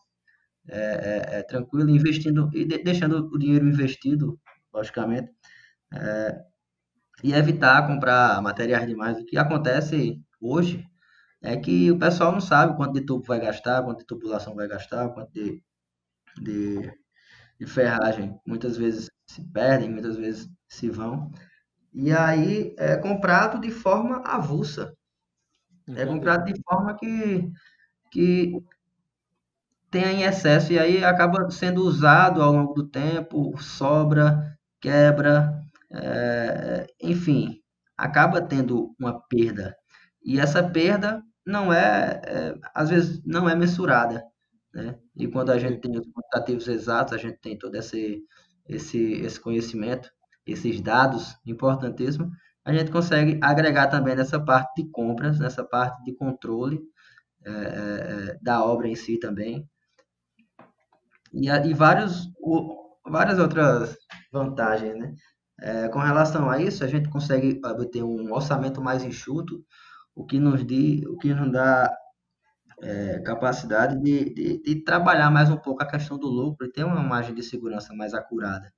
[0.69, 4.39] é, é, é tranquila, investindo e de, deixando o dinheiro investido,
[4.73, 5.31] logicamente,
[5.93, 6.41] é,
[7.23, 10.85] e evitar comprar materiais demais, o que acontece hoje
[11.43, 14.69] é que o pessoal não sabe quanto de tubo vai gastar, quanto de tubulação vai
[14.69, 15.63] gastar, quanto de,
[16.41, 16.93] de,
[17.59, 18.39] de ferragem.
[18.47, 21.31] Muitas vezes se perdem, muitas vezes se vão.
[21.93, 24.95] E aí é comprado de forma avulsa.
[25.97, 27.51] É comprado de forma que,
[28.11, 28.53] que
[29.91, 36.87] tenha em excesso e aí acaba sendo usado ao longo do tempo, sobra, quebra, é,
[37.01, 37.61] enfim,
[37.97, 39.77] acaba tendo uma perda
[40.25, 44.23] e essa perda não é, é às vezes, não é mensurada.
[44.73, 44.99] Né?
[45.17, 48.23] E quando a gente tem os quantitativos exatos, a gente tem todo esse,
[48.69, 50.11] esse, esse conhecimento,
[50.47, 52.31] esses dados importantíssimos,
[52.65, 56.81] a gente consegue agregar também nessa parte de compras, nessa parte de controle
[57.45, 59.69] é, é, é da obra em si também.
[61.33, 63.97] e, e vários, o, várias outras
[64.33, 65.15] vantagens, né?
[65.61, 69.65] É, com relação a isso, a gente consegue obter um orçamento mais enxuto,
[70.15, 71.91] o que nos, de, o que nos dá
[72.83, 76.85] é, capacidade de, de, de, trabalhar mais um pouco a questão do lucro e ter
[76.85, 78.73] uma margem de segurança mais acurada,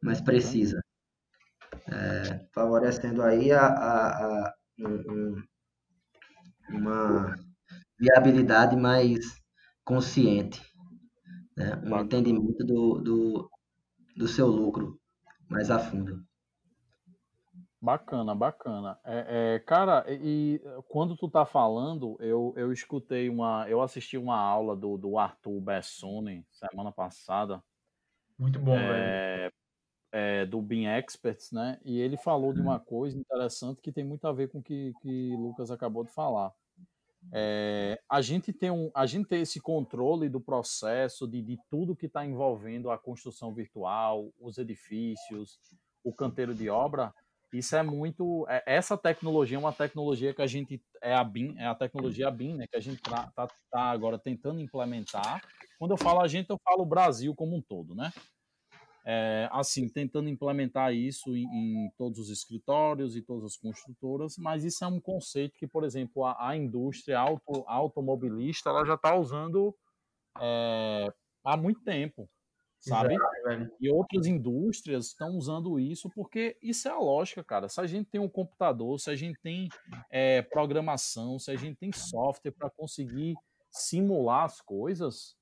[0.00, 0.80] mais precisa,
[1.88, 5.42] é, favorecendo aí a, a, a um,
[6.70, 7.34] uma
[7.98, 9.40] viabilidade mais
[9.84, 10.62] consciente,
[11.56, 11.80] né?
[11.84, 13.50] um entendimento do, do,
[14.16, 15.00] do seu lucro
[15.48, 16.27] mais a fundo.
[17.80, 18.98] Bacana, bacana.
[19.04, 23.68] É, é, cara, e quando tu tá falando, eu, eu escutei uma.
[23.68, 27.62] Eu assisti uma aula do, do Arthur Bessone semana passada.
[28.36, 29.52] Muito bom, é, velho.
[30.10, 31.78] É, do Bean Experts, né?
[31.84, 32.84] E ele falou de uma uhum.
[32.84, 36.52] coisa interessante que tem muito a ver com o que, que Lucas acabou de falar.
[37.32, 41.94] É, a gente tem um, a gente tem esse controle do processo de, de tudo
[41.94, 45.60] que está envolvendo a construção virtual, os edifícios,
[46.02, 47.12] o canteiro de obra
[47.52, 48.46] isso é muito.
[48.48, 50.82] É, essa tecnologia é uma tecnologia que a gente.
[51.02, 52.66] É a BIM, é a tecnologia BIM, né?
[52.66, 55.42] Que a gente está tá, tá agora tentando implementar.
[55.78, 58.12] Quando eu falo a gente, eu falo o Brasil como um todo, né?
[59.10, 64.64] É, assim, tentando implementar isso em, em, todos os escritórios e todas as construtoras, mas
[64.64, 69.16] isso é um conceito que, por exemplo, a, a indústria auto, automobilista ela já está
[69.16, 69.74] usando
[70.38, 71.10] é,
[71.42, 72.28] há muito tempo
[72.80, 73.14] sabe?
[73.14, 77.68] Exato, e outras indústrias estão usando isso porque isso é a lógica, cara.
[77.68, 79.68] Se a gente tem um computador, se a gente tem
[80.10, 83.34] é, programação, se a gente tem software para conseguir
[83.70, 85.36] simular as coisas,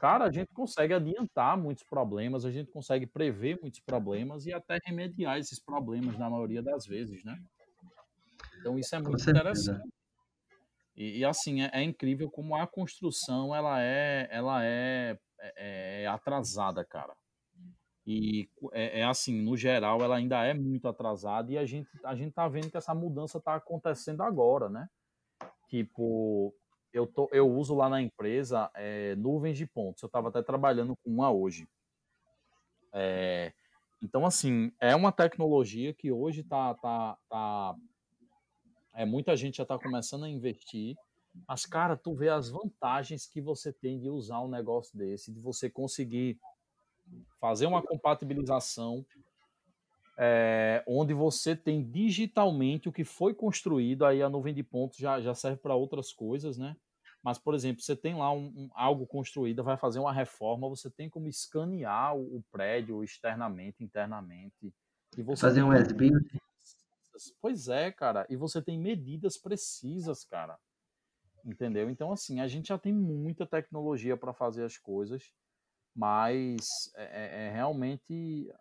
[0.00, 4.78] cara, a gente consegue adiantar muitos problemas, a gente consegue prever muitos problemas e até
[4.84, 7.38] remediar esses problemas na maioria das vezes, né?
[8.58, 9.88] Então isso é muito interessante.
[11.00, 15.18] E, e assim, é, é, incrível como a construção ela é, ela é
[15.56, 17.16] é, é atrasada, cara.
[18.06, 22.14] E é, é, assim, no geral, ela ainda é muito atrasada e a gente, a
[22.14, 24.90] gente tá vendo que essa mudança tá acontecendo agora, né?
[25.70, 26.54] Tipo,
[26.92, 30.02] eu, tô, eu uso lá na empresa é, nuvens de pontos.
[30.02, 31.66] Eu estava até trabalhando com uma hoje.
[32.92, 33.54] É,
[34.02, 37.74] então, assim, é uma tecnologia que hoje tá, tá, tá
[38.94, 40.96] é, muita gente já está começando a investir
[41.46, 45.40] mas, cara, tu vê as vantagens que você tem de usar um negócio desse, de
[45.40, 46.38] você conseguir
[47.40, 49.04] fazer uma compatibilização
[50.18, 55.20] é, onde você tem digitalmente o que foi construído, aí a nuvem de pontos já,
[55.20, 56.76] já serve para outras coisas, né?
[57.22, 60.90] Mas, por exemplo, você tem lá um, um, algo construído, vai fazer uma reforma, você
[60.90, 64.72] tem como escanear o, o prédio externamente, internamente.
[65.16, 66.10] E você fazer um SB?
[67.40, 68.26] Pois é, cara.
[68.28, 70.58] E você tem medidas precisas, cara.
[71.44, 71.88] Entendeu?
[71.88, 75.32] Então, assim, a gente já tem muita tecnologia para fazer as coisas,
[75.94, 78.52] mas é, é, é, realmente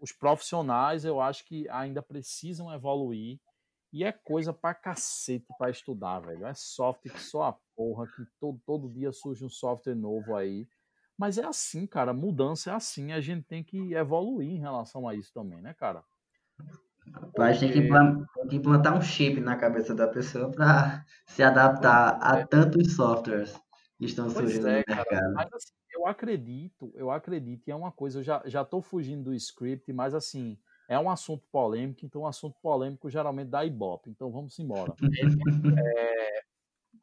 [0.00, 3.40] os profissionais eu acho que ainda precisam evoluir
[3.92, 6.44] e é coisa pra cacete pra estudar, velho.
[6.44, 10.68] É software que só a porra, que todo, todo dia surge um software novo aí.
[11.16, 15.14] Mas é assim, cara, mudança é assim, a gente tem que evoluir em relação a
[15.14, 16.04] isso também, né, cara?
[17.38, 21.04] A gente tem que, implantar, tem que implantar um chip na cabeça da pessoa para
[21.26, 22.46] se adaptar a é.
[22.46, 23.54] tantos softwares
[23.98, 25.06] que estão pois surgindo é, no mercado.
[25.06, 28.80] Cara, mas assim, eu acredito, eu acredito, e é uma coisa, eu já, já tô
[28.80, 33.64] fugindo do script, mas assim, é um assunto polêmico, então um assunto polêmico geralmente dá
[33.64, 34.92] ibope, então vamos embora.
[35.78, 36.42] é,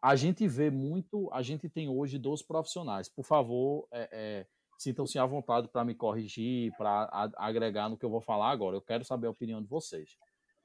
[0.01, 4.45] a gente vê muito, a gente tem hoje dois profissionais, por favor, é, é
[4.81, 8.75] sintam-se à vontade para me corrigir, para agregar no que eu vou falar agora.
[8.75, 10.17] Eu quero saber a opinião de vocês.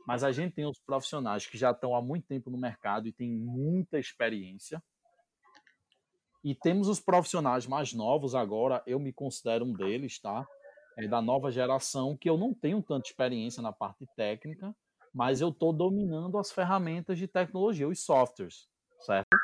[0.07, 3.13] Mas a gente tem os profissionais que já estão há muito tempo no mercado e
[3.13, 4.83] têm muita experiência.
[6.43, 10.47] E temos os profissionais mais novos agora, eu me considero um deles, tá?
[10.97, 14.75] É da nova geração, que eu não tenho tanta experiência na parte técnica,
[15.13, 18.69] mas eu estou dominando as ferramentas de tecnologia, os softwares,
[19.01, 19.37] certo?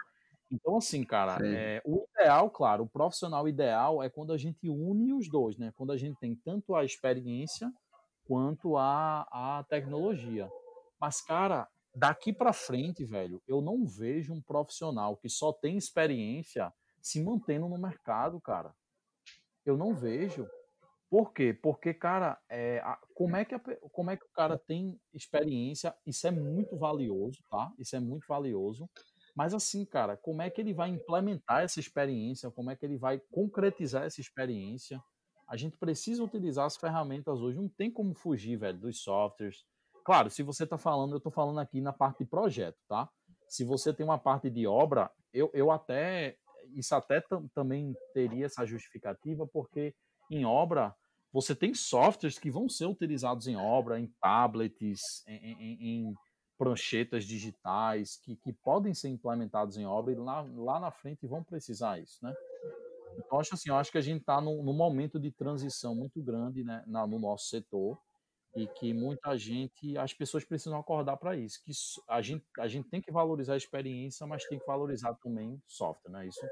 [0.52, 5.14] Então, assim, cara, é, o ideal, claro, o profissional ideal é quando a gente une
[5.14, 5.72] os dois, né?
[5.74, 7.72] Quando a gente tem tanto a experiência
[8.26, 10.50] quanto a, a tecnologia.
[11.00, 16.70] Mas, cara, daqui para frente, velho, eu não vejo um profissional que só tem experiência
[17.00, 18.74] se mantendo no mercado, cara.
[19.64, 20.46] Eu não vejo.
[21.08, 21.52] Por quê?
[21.62, 23.60] Porque, cara, é, a, como, é que a,
[23.90, 25.94] como é que o cara tem experiência?
[26.06, 27.72] Isso é muito valioso, tá?
[27.78, 28.88] Isso é muito valioso.
[29.34, 32.50] Mas assim, cara, como é que ele vai implementar essa experiência?
[32.50, 35.02] Como é que ele vai concretizar essa experiência?
[35.48, 37.58] A gente precisa utilizar as ferramentas hoje.
[37.58, 39.64] Não tem como fugir, velho, dos softwares.
[40.04, 43.08] Claro, se você está falando, eu estou falando aqui na parte de projeto, tá?
[43.48, 46.36] Se você tem uma parte de obra, eu, eu até
[46.74, 47.22] isso até
[47.54, 49.94] também teria essa justificativa, porque
[50.30, 50.94] em obra
[51.32, 56.14] você tem softwares que vão ser utilizados em obra, em tablets, em, em, em
[56.62, 61.42] pranchetas digitais, que, que podem ser implementados em obra e lá, lá na frente vão
[61.42, 62.32] precisar isso, né?
[63.18, 66.22] Então, acho assim, eu acho que a gente está num, num, momento de transição muito
[66.22, 67.98] grande né, na, no nosso setor
[68.54, 71.72] e que muita gente, as pessoas precisam acordar para isso, que
[72.08, 76.12] a gente, a gente tem que valorizar a experiência, mas tem que valorizar também software,
[76.12, 76.46] não é isso?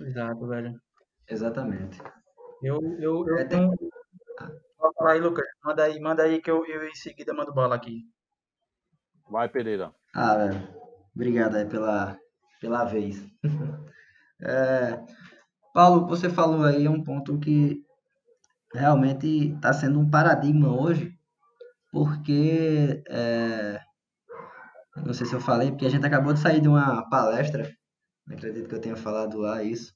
[0.00, 0.78] Exato, velho.
[1.26, 1.98] Exatamente.
[2.62, 3.72] Eu, eu, eu é, tenho...
[4.98, 5.46] Fala aí, Lucas.
[5.64, 8.04] Manda aí, manda aí que eu, eu em seguida mando bola aqui.
[9.30, 9.92] Vai, Pereira.
[10.14, 10.68] Ah, velho.
[11.14, 12.18] Obrigado aí pela,
[12.60, 13.22] pela vez.
[14.42, 15.00] é,
[15.74, 17.82] Paulo, você falou aí um ponto que
[18.74, 21.12] realmente está sendo um paradigma hoje,
[21.90, 23.80] porque é,
[24.96, 27.70] não sei se eu falei, porque a gente acabou de sair de uma palestra,
[28.26, 29.92] não acredito que eu tenha falado lá isso,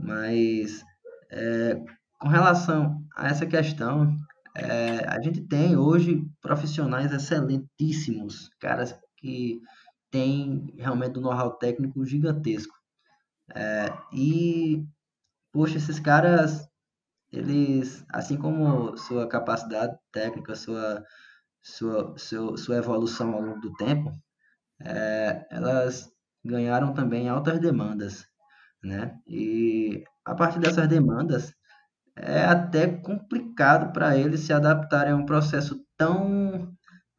[0.00, 0.82] mas
[1.30, 1.80] é,
[2.18, 4.16] com relação a essa questão,
[4.58, 9.60] é, a gente tem hoje profissionais excelentíssimos, caras que
[10.10, 12.74] têm realmente um know-how técnico gigantesco.
[13.54, 14.84] É, e,
[15.52, 16.68] poxa, esses caras,
[17.32, 21.04] eles, assim como sua capacidade técnica, sua,
[21.62, 24.12] sua, seu, sua evolução ao longo do tempo,
[24.80, 26.10] é, elas
[26.44, 28.26] ganharam também altas demandas,
[28.82, 29.18] né?
[29.26, 31.54] E a partir dessas demandas,
[32.20, 36.72] é até complicado para eles se adaptarem a um processo tão,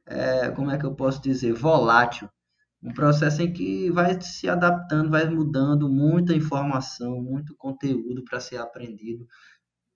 [0.05, 2.29] é, como é que eu posso dizer, volátil.
[2.81, 8.57] Um processo em que vai se adaptando, vai mudando muita informação, muito conteúdo para ser
[8.57, 9.27] aprendido,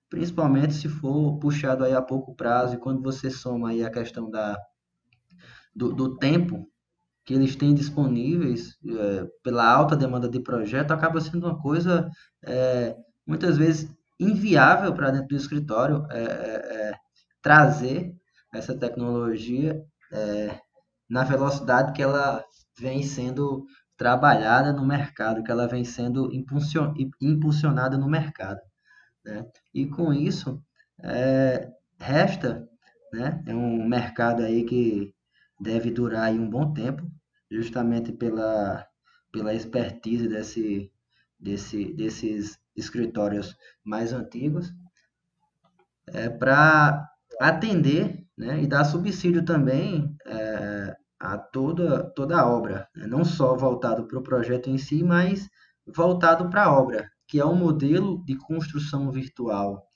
[0.10, 4.30] principalmente se for puxado aí a pouco prazo e quando você soma aí a questão
[4.30, 4.58] da,
[5.76, 6.68] do, do tempo
[7.26, 12.10] que eles têm disponíveis é, pela alta demanda de projeto, acaba sendo uma coisa
[12.46, 16.94] é, muitas vezes inviável para dentro do escritório é, é, é,
[17.42, 18.14] trazer
[18.54, 20.60] essa tecnologia é,
[21.10, 22.44] na velocidade que ela
[22.80, 23.66] vem sendo
[23.98, 26.30] trabalhada no mercado, que ela vem sendo
[27.22, 28.60] impulsionada no mercado.
[29.24, 29.46] Né?
[29.74, 30.62] E com isso,
[31.02, 32.68] é, resta
[33.12, 35.14] né, é um mercado aí que
[35.60, 37.10] deve durar aí um bom tempo,
[37.50, 38.86] justamente pela,
[39.32, 40.92] pela expertise desse,
[41.40, 44.74] desse, desses escritórios mais antigos,
[46.08, 47.10] é, para
[47.40, 53.08] atender né, e dar subsídio também é, a toda, toda a obra, né?
[53.08, 55.50] não só voltado para o projeto em si, mas
[55.88, 59.88] voltado para a obra, que é um modelo de construção virtual.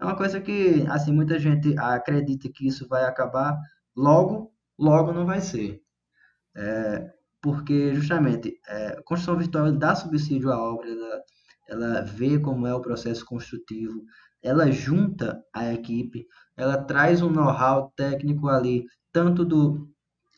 [0.00, 3.58] É uma coisa que assim muita gente acredita que isso vai acabar
[3.96, 5.82] logo, logo não vai ser.
[6.56, 10.88] É, porque justamente é, construção virtual dá subsídio à obra,
[11.68, 14.02] ela, vê como é o processo construtivo,
[14.42, 16.26] ela junta a equipe,
[16.56, 19.88] ela traz um know-how técnico ali, tanto do,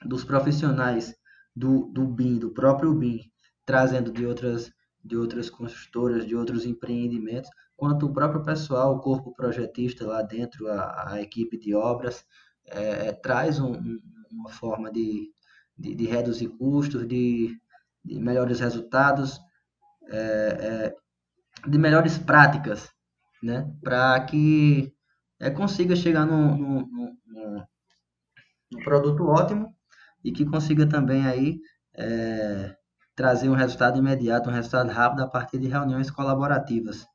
[0.05, 1.15] dos profissionais
[1.55, 3.21] do, do BIM, do próprio BIM,
[3.65, 4.71] trazendo de outras,
[5.05, 10.69] de outras construtoras, de outros empreendimentos, quanto o próprio pessoal, o corpo projetista lá dentro,
[10.69, 12.25] a, a equipe de obras,
[12.67, 13.73] é, traz um,
[14.31, 15.31] uma forma de,
[15.77, 17.57] de, de, reduzir custos, de,
[18.05, 19.41] de melhores resultados,
[20.09, 20.97] é, é,
[21.67, 22.91] de melhores práticas,
[23.43, 23.71] né?
[23.83, 24.93] Para que
[25.41, 26.89] é, consiga chegar num, num,
[27.27, 27.65] num,
[28.73, 29.75] num, produto ótimo
[30.25, 31.59] e que consiga também aí
[31.95, 32.75] é,
[33.15, 37.07] trazer um resultado imediato, um resultado rápido a partir de reuniões colaborativas,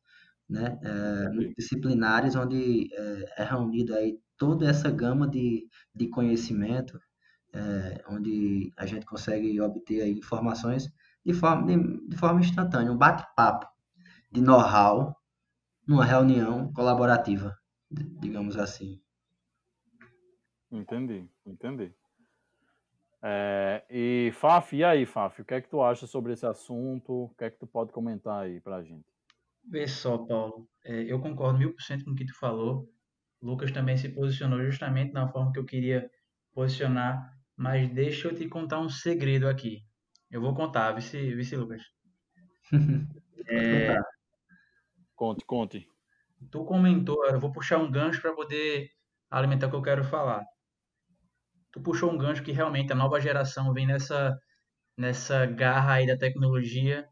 [0.49, 0.77] né?
[0.84, 6.99] É, multidisciplinares, onde é, é reunido aí toda essa gama de, de conhecimento,
[7.53, 10.89] é, onde a gente consegue obter aí informações
[11.25, 13.65] de forma, de, de forma instantânea, um bate-papo
[14.36, 15.15] de know-how
[15.88, 17.58] numa reunião colaborativa,
[17.89, 19.02] digamos assim.
[20.69, 21.95] Entendi, entendi.
[23.24, 27.13] É, e Faf, e aí, Faf, o que é que tu acha sobre esse assunto?
[27.13, 29.06] O que é que tu pode comentar aí pra gente?
[29.63, 32.92] Vê só, Paulo, é, eu concordo mil por cento com o que tu falou.
[33.42, 36.12] Lucas também se posicionou justamente na forma que eu queria
[36.54, 39.81] posicionar, mas deixa eu te contar um segredo aqui.
[40.29, 41.81] Eu vou contar, vice, vice Lucas.
[43.48, 43.96] é,
[45.16, 45.88] Conte, conte.
[46.52, 48.90] Tu comentou, eu vou puxar um gancho para poder
[49.30, 50.44] alimentar o que eu quero falar.
[51.72, 54.38] Tu puxou um gancho que realmente a nova geração vem nessa,
[54.98, 57.08] nessa garra aí da tecnologia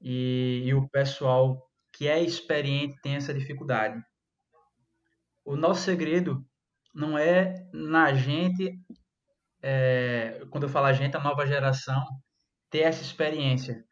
[0.00, 4.00] e, e o pessoal que é experiente tem essa dificuldade.
[5.44, 6.44] O nosso segredo
[6.94, 8.78] não é na gente,
[9.62, 12.04] é, quando eu falo a gente, a nova geração,
[12.70, 13.84] ter essa experiência.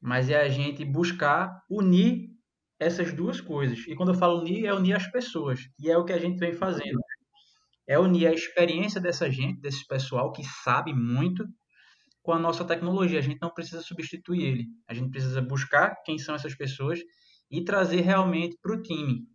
[0.00, 2.30] mas é a gente buscar unir
[2.78, 3.80] essas duas coisas.
[3.88, 5.60] E quando eu falo unir, é unir as pessoas.
[5.78, 7.00] E é o que a gente vem fazendo.
[7.86, 11.44] É unir a experiência dessa gente, desse pessoal que sabe muito,
[12.22, 13.18] com a nossa tecnologia.
[13.18, 14.66] A gente não precisa substituir ele.
[14.86, 17.00] A gente precisa buscar quem são essas pessoas
[17.50, 19.26] e trazer realmente para o time.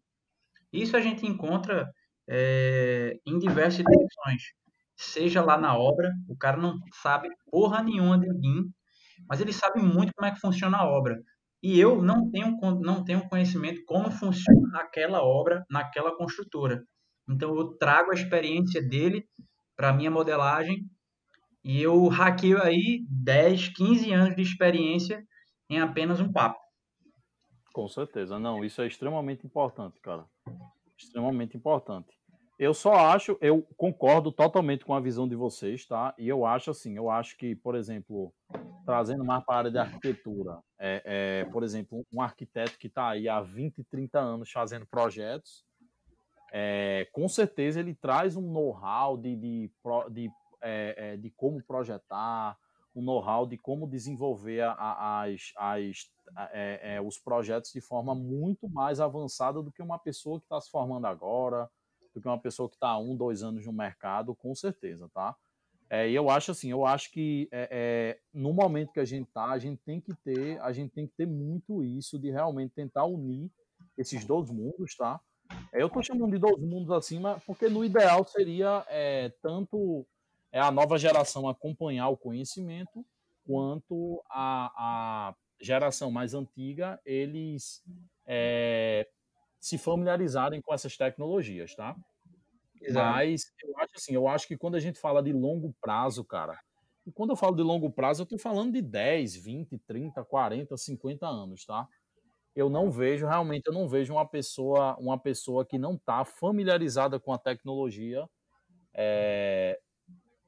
[0.71, 1.89] Isso a gente encontra
[2.29, 4.43] é, em diversas situações.
[4.95, 8.71] Seja lá na obra, o cara não sabe porra nenhuma de BIM,
[9.27, 11.19] mas ele sabe muito como é que funciona a obra.
[11.63, 16.83] E eu não tenho, não tenho conhecimento como funciona aquela obra naquela construtora.
[17.29, 19.25] Então eu trago a experiência dele
[19.75, 20.85] para a minha modelagem
[21.63, 25.23] e eu hackeio aí 10, 15 anos de experiência
[25.69, 26.59] em apenas um papo.
[27.73, 28.37] Com certeza.
[28.37, 30.25] Não, isso é extremamente importante, cara.
[30.97, 32.09] Extremamente importante.
[32.57, 36.13] Eu só acho, eu concordo totalmente com a visão de vocês, tá?
[36.17, 38.31] E eu acho assim, eu acho que, por exemplo,
[38.85, 41.01] trazendo mais para a área de arquitetura, é,
[41.45, 45.65] é, por exemplo, um arquiteto que está aí há 20, 30 anos fazendo projetos,
[46.51, 49.71] é, com certeza ele traz um know-how de, de,
[50.11, 50.31] de,
[50.61, 52.55] é, é, de como projetar,
[52.95, 56.11] um know-how de como desenvolver a, as, as,
[56.51, 60.69] é, os projetos de forma muito mais avançada do que uma pessoa que está se
[60.69, 61.67] formando agora,
[62.13, 65.35] do que uma pessoa que está há um, dois anos no mercado, com certeza, tá?
[65.89, 69.29] É, e eu acho assim, eu acho que é, é, no momento que a gente
[69.31, 72.73] tá, a gente tem que ter, a gente tem que ter muito isso de realmente
[72.73, 73.51] tentar unir
[73.97, 75.19] esses dois mundos, tá?
[75.71, 80.05] É, eu tô chamando de dois mundos assim, mas porque no ideal seria é, tanto
[80.51, 83.05] é, a nova geração acompanhar o conhecimento,
[83.45, 87.83] quanto a, a geração mais antiga eles
[88.25, 89.07] é,
[89.63, 91.95] se familiarizarem com essas tecnologias, tá?
[92.81, 93.13] Exato.
[93.13, 96.59] Mas eu acho assim, eu acho que quando a gente fala de longo prazo, cara,
[97.07, 100.75] e quando eu falo de longo prazo, eu estou falando de 10, 20, 30, 40,
[100.75, 101.87] 50 anos, tá?
[102.53, 107.17] Eu não vejo, realmente, eu não vejo uma pessoa, uma pessoa que não está familiarizada
[107.17, 108.29] com a tecnologia
[108.93, 109.79] é,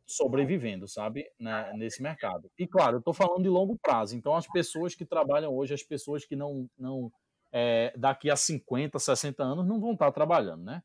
[0.05, 2.51] sobrevivendo, sabe, né, nesse mercado.
[2.59, 4.13] E claro, eu estou falando de longo prazo.
[4.13, 7.09] Então, as pessoas que trabalham hoje, as pessoas que não, não
[7.57, 10.83] é, daqui a 50, 60 anos não vão estar trabalhando, né?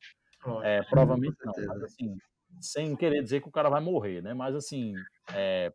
[0.62, 2.16] É, provavelmente não, mas assim,
[2.61, 4.33] sem querer dizer que o cara vai morrer, né?
[4.33, 4.95] Mas assim.
[5.35, 5.73] É,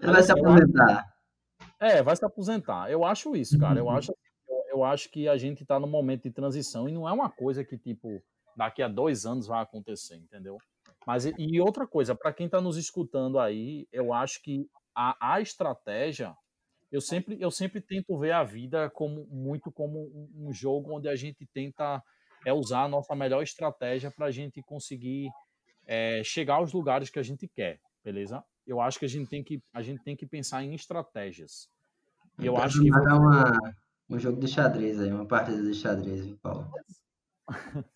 [0.00, 1.04] Ele vai se aposentar.
[1.80, 2.88] É, vai se aposentar.
[2.88, 3.80] Eu acho isso, cara.
[3.80, 3.90] Eu uhum.
[3.90, 4.16] acho,
[4.68, 7.64] eu acho que a gente está no momento de transição e não é uma coisa
[7.64, 8.22] que, tipo,
[8.56, 10.58] daqui a dois anos vai acontecer, entendeu?
[11.04, 15.40] Mas e outra coisa, para quem está nos escutando aí, eu acho que a, a
[15.40, 16.36] estratégia
[16.90, 21.14] eu sempre, eu sempre tento ver a vida como muito como um jogo onde a
[21.14, 22.02] gente tenta
[22.44, 25.28] é usar a nossa melhor estratégia para a gente conseguir
[25.86, 28.42] é, chegar aos lugares que a gente quer, beleza?
[28.66, 31.68] Eu acho que a gente tem que, a gente tem que pensar em estratégias.
[32.38, 33.58] E eu acho que uma,
[34.08, 36.70] um jogo de xadrez aí, uma partida de xadrez, Paulo.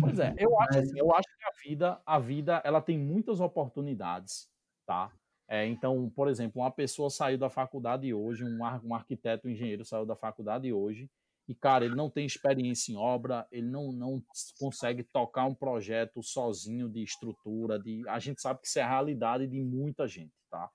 [0.00, 3.40] pois é, eu acho, assim, eu acho que a vida, a vida, ela tem muitas
[3.40, 4.48] oportunidades,
[4.84, 5.12] tá?
[5.48, 9.84] É, então, por exemplo, uma pessoa saiu da faculdade hoje, um, um arquiteto, um engenheiro
[9.84, 11.08] saiu da faculdade hoje,
[11.48, 14.20] e, cara, ele não tem experiência em obra, ele não, não
[14.58, 18.88] consegue tocar um projeto sozinho de estrutura, de a gente sabe que isso é a
[18.88, 20.68] realidade de muita gente, tá?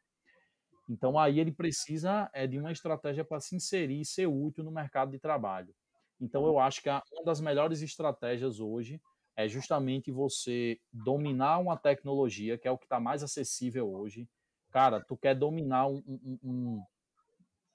[0.89, 4.71] Então, aí ele precisa é, de uma estratégia para se inserir e ser útil no
[4.71, 5.75] mercado de trabalho.
[6.19, 9.01] Então, eu acho que uma das melhores estratégias hoje
[9.35, 14.27] é justamente você dominar uma tecnologia, que é o que está mais acessível hoje,
[14.71, 16.83] cara, tu quer dominar um, um, um,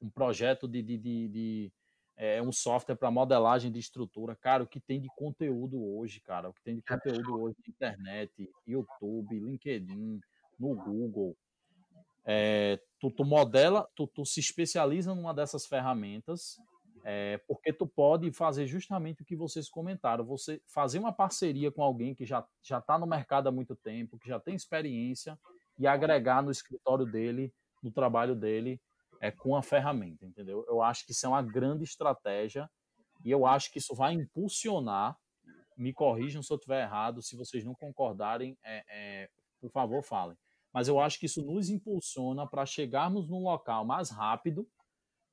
[0.02, 1.72] um projeto de, de, de, de
[2.16, 6.48] é, um software para modelagem de estrutura, cara, o que tem de conteúdo hoje, cara,
[6.48, 10.20] o que tem de conteúdo hoje na internet, YouTube, LinkedIn,
[10.58, 11.36] no Google,
[12.24, 16.56] é, tu, tu, modela, tu, tu, se especializa numa dessas ferramentas,
[17.04, 21.82] é, porque tu pode fazer justamente o que vocês comentaram, você fazer uma parceria com
[21.82, 25.38] alguém que já já está no mercado há muito tempo, que já tem experiência
[25.78, 27.52] e agregar no escritório dele,
[27.82, 28.80] no trabalho dele,
[29.20, 30.64] é, com a ferramenta, entendeu?
[30.68, 32.68] Eu acho que isso é uma grande estratégia
[33.24, 35.16] e eu acho que isso vai impulsionar.
[35.76, 39.28] Me corrijam se eu estiver errado, se vocês não concordarem, é, é,
[39.60, 40.36] por favor, falem.
[40.72, 44.68] Mas eu acho que isso nos impulsiona para chegarmos num local mais rápido,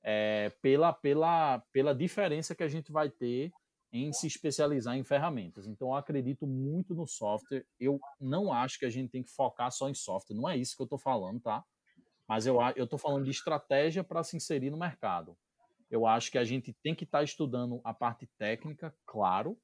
[0.02, 3.52] é, pela, pela, pela diferença que a gente vai ter
[3.94, 5.68] em se especializar em ferramentas.
[5.68, 7.66] Então, eu acredito muito no software.
[7.80, 10.36] Eu não acho que a gente tem que focar só em software.
[10.36, 11.64] Não é isso que eu estou falando, tá?
[12.28, 15.38] Mas eu estou falando de estratégia para se inserir no mercado.
[15.92, 19.56] Eu acho que a gente tem que estar tá estudando a parte técnica, claro,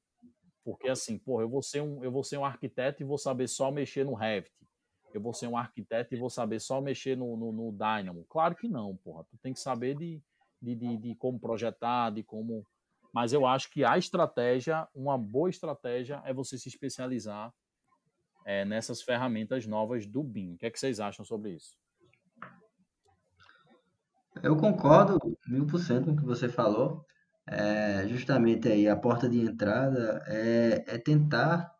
[0.64, 3.48] porque assim, porra, eu vou ser um, eu vou ser um arquiteto e vou saber
[3.48, 4.52] só mexer no Revit.
[5.12, 8.24] Eu vou ser um arquiteto e vou saber só mexer no, no, no Dynamo.
[8.28, 9.24] Claro que não, porra.
[9.24, 10.22] Tu tem que saber de,
[10.62, 12.64] de, de, de como projetar, de como.
[13.12, 17.52] Mas eu acho que a estratégia, uma boa estratégia, é você se especializar
[18.46, 20.54] é, nessas ferramentas novas do BIM.
[20.54, 21.76] O que é que vocês acham sobre isso?
[24.42, 27.04] Eu concordo mil por cento com o que você falou.
[27.46, 31.74] É, justamente aí a porta de entrada é, é tentar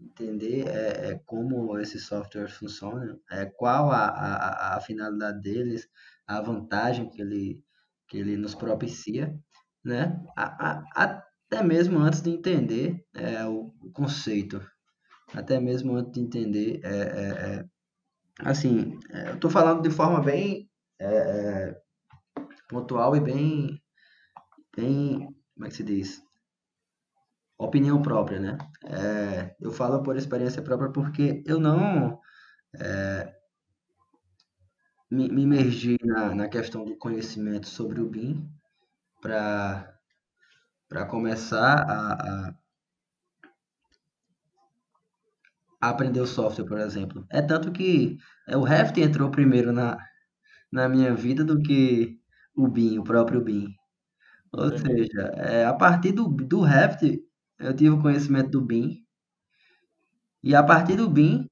[0.00, 5.88] entender é, é como esses softwares funcionam, é, qual a, a, a finalidade deles,
[6.26, 7.62] a vantagem que ele,
[8.08, 9.36] que ele nos propicia,
[9.84, 10.24] né?
[10.36, 11.22] A, a,
[11.52, 14.64] até mesmo antes de entender é, o, o conceito,
[15.34, 17.64] até mesmo antes de entender, é, é, é
[18.38, 21.76] assim, é, eu estou falando de forma bem é,
[22.70, 23.82] pontual e bem,
[24.74, 26.22] bem, como é que se diz?
[27.58, 28.58] Opinião própria, né?
[29.60, 32.18] eu falo por experiência própria porque eu não
[35.08, 38.50] me, me imergi na, na questão do conhecimento sobre o BIM
[39.22, 42.54] para começar a, a,
[45.80, 47.24] a, aprender o software, por exemplo.
[47.30, 48.18] É tanto que
[48.48, 49.96] é, o Revit entrou primeiro na,
[50.70, 52.18] na minha vida do que
[52.54, 53.68] o BIM, o próprio BIM.
[54.52, 55.06] Ou Entendi.
[55.06, 57.22] seja, é, a partir do, do Revit,
[57.60, 58.98] eu tive o conhecimento do BIM.
[60.42, 61.48] E a partir do BIM,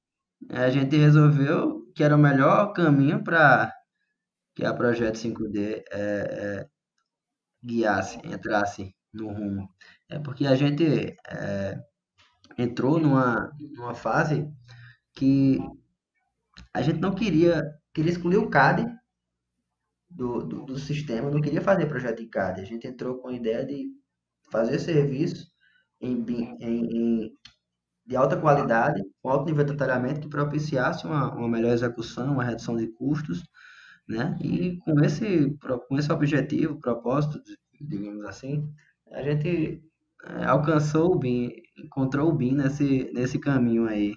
[0.49, 3.73] a gente resolveu que era o melhor caminho para
[4.53, 6.69] que a Projeto 5D é, é,
[7.63, 9.69] guiasse, entrasse no rumo.
[10.09, 11.79] É porque a gente é,
[12.57, 14.47] entrou numa, numa fase
[15.13, 15.59] que
[16.73, 18.85] a gente não queria, queria excluir o CAD
[20.09, 22.61] do, do, do sistema, não queria fazer projeto em CAD.
[22.61, 23.87] A gente entrou com a ideia de
[24.51, 25.47] fazer serviço
[25.99, 26.25] em,
[26.59, 27.37] em, em
[28.05, 32.43] de alta qualidade, com alto nível de detalhamento, que propiciasse uma, uma melhor execução, uma
[32.43, 33.43] redução de custos,
[34.11, 34.37] né?
[34.41, 35.57] E com esse,
[35.87, 37.41] com esse objetivo, propósito,
[37.79, 38.69] digamos assim,
[39.11, 39.81] a gente
[40.25, 44.13] é, alcançou o BIM, encontrou o BIM nesse, nesse caminho aí.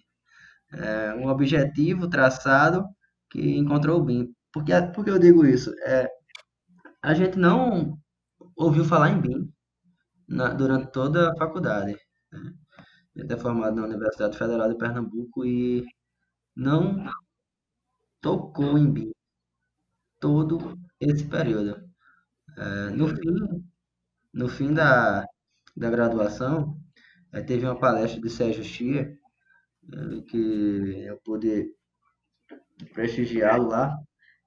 [0.72, 2.84] É, um objetivo traçado
[3.30, 4.34] que encontrou o BIM.
[4.53, 5.72] Por que, por que eu digo isso?
[5.86, 6.09] É,
[7.03, 7.99] a gente não
[8.57, 9.53] ouviu falar em BIM
[10.28, 11.97] na, durante toda a faculdade.
[12.32, 12.53] Né?
[13.16, 15.84] Ele é formado na Universidade Federal de Pernambuco e
[16.57, 17.07] não
[18.20, 19.14] tocou em BIM
[20.25, 21.77] todo esse período.
[22.57, 23.64] É, no fim,
[24.33, 25.27] no fim da,
[25.77, 26.81] da graduação,
[27.31, 29.18] é, teve uma palestra de Sérgio Chia,
[29.93, 31.75] é, que eu pude
[32.95, 33.95] prestigiá-lo lá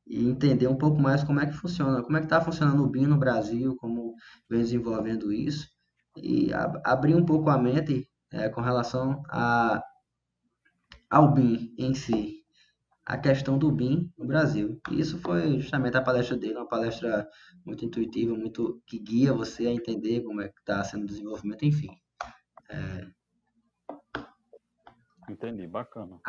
[0.07, 2.89] e entender um pouco mais como é que funciona, como é que está funcionando o
[2.89, 4.15] BIM no Brasil, como
[4.49, 5.69] vem desenvolvendo isso,
[6.15, 6.49] e
[6.83, 9.79] abrir um pouco a mente é, com relação a,
[11.07, 12.36] ao BIM em si,
[13.07, 14.81] a questão do BIM no Brasil.
[14.91, 17.25] E isso foi justamente a palestra dele, uma palestra
[17.65, 21.63] muito intuitiva, muito que guia você a entender como é que está sendo o desenvolvimento,
[21.63, 21.89] enfim.
[22.69, 23.07] É...
[25.29, 26.19] Entendi, bacana.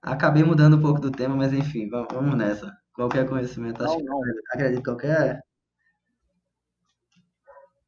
[0.00, 2.72] Acabei mudando um pouco do tema, mas enfim, vamos nessa.
[2.94, 5.40] Qualquer conhecimento, acho não, que acredito qualquer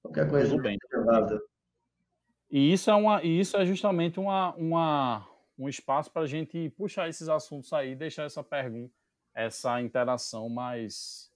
[0.02, 0.50] qualquer coisa.
[0.50, 0.76] Tudo bem.
[2.50, 5.26] E isso é, uma, e isso é justamente uma, uma,
[5.58, 8.92] um espaço para a gente puxar esses assuntos aí deixar essa pergunta,
[9.34, 11.30] essa interação mais,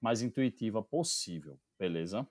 [0.00, 2.26] mais intuitiva possível, beleza?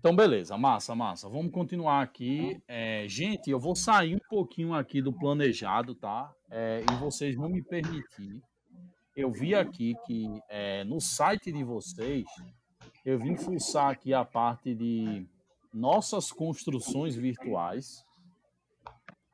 [0.00, 1.28] Então, beleza, massa, massa.
[1.28, 2.58] Vamos continuar aqui.
[2.66, 6.34] É, gente, eu vou sair um pouquinho aqui do planejado, tá?
[6.50, 8.42] É, e vocês vão me permitir.
[9.14, 12.24] Eu vi aqui que é, no site de vocês
[13.04, 15.26] eu vim fuçar aqui a parte de
[15.72, 18.04] nossas construções virtuais.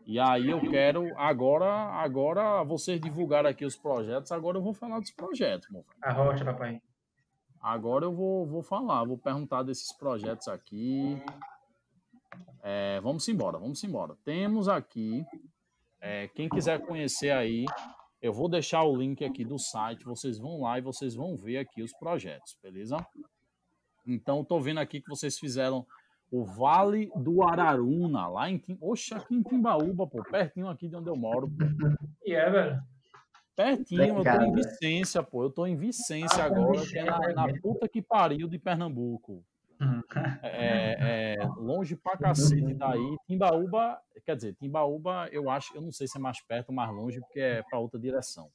[0.06, 5.00] E aí eu quero agora, agora vocês divulgaram aqui os projetos, agora eu vou falar
[5.00, 6.10] dos projetos, meu papai.
[7.60, 11.20] Agora eu vou, vou falar, vou perguntar desses projetos aqui.
[12.62, 14.16] É, vamos embora, vamos embora.
[14.24, 15.24] Temos aqui,
[16.00, 17.64] é, quem quiser conhecer aí,
[18.22, 21.58] eu vou deixar o link aqui do site, vocês vão lá e vocês vão ver
[21.58, 23.04] aqui os projetos, beleza?
[24.06, 25.84] Então, estou vendo aqui que vocês fizeram
[26.30, 31.08] o Vale do Araruna, lá em, Oxa, aqui em Timbaúba, pô, pertinho aqui de onde
[31.08, 31.50] eu moro.
[32.24, 32.82] E é, velho.
[33.54, 35.42] Pertinho, eu tô em Vicência, pô.
[35.44, 39.42] Eu tô em Vicência ah, agora, que é na, na, puta que pariu de Pernambuco.
[39.80, 40.02] Uhum.
[40.42, 43.16] É, é, longe pra cacete daí.
[43.26, 46.90] Timbaúba, quer dizer, Timbaúba, eu acho, eu não sei se é mais perto ou mais
[46.90, 48.50] longe, porque é para outra direção.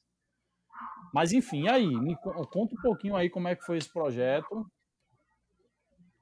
[1.13, 4.65] Mas enfim, aí, me conta um pouquinho aí como é que foi esse projeto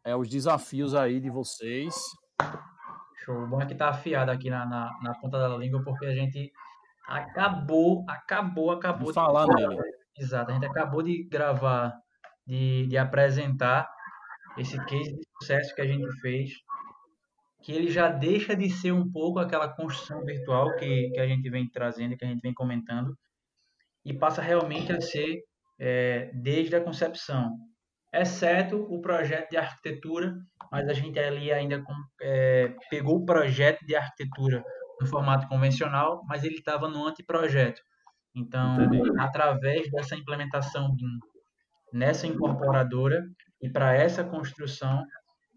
[0.03, 1.95] é, os desafios aí de vocês.
[3.25, 3.47] Show.
[3.47, 6.51] Bom é que tá afiado aqui na, na, na ponta da língua, porque a gente
[7.07, 9.07] acabou, acabou, acabou.
[9.07, 9.77] De falar nele.
[10.17, 11.93] Exato, a gente acabou de gravar,
[12.45, 13.89] de, de apresentar
[14.57, 16.51] esse case de sucesso que a gente fez,
[17.63, 21.49] que ele já deixa de ser um pouco aquela construção virtual que, que a gente
[21.49, 23.15] vem trazendo, que a gente vem comentando,
[24.05, 25.41] e passa realmente a ser
[25.79, 27.57] é, desde a concepção,
[28.13, 30.35] exceto o projeto de arquitetura,
[30.71, 31.83] mas a gente ali ainda
[32.21, 34.63] é, pegou o projeto de arquitetura
[34.99, 37.81] no formato convencional, mas ele estava no anteprojeto.
[38.35, 39.11] Então, Entendi.
[39.19, 41.17] através dessa implementação BIM
[41.91, 43.23] nessa incorporadora
[43.61, 45.03] e para essa construção,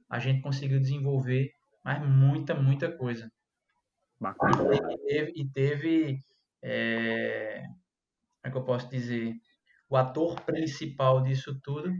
[0.08, 1.50] a gente conseguiu desenvolver
[1.84, 3.30] mas muita, muita coisa.
[4.20, 4.74] Bacana.
[4.74, 6.18] E teve, e teve
[6.62, 9.34] é, como é que eu posso dizer,
[9.88, 11.92] o ator principal disso tudo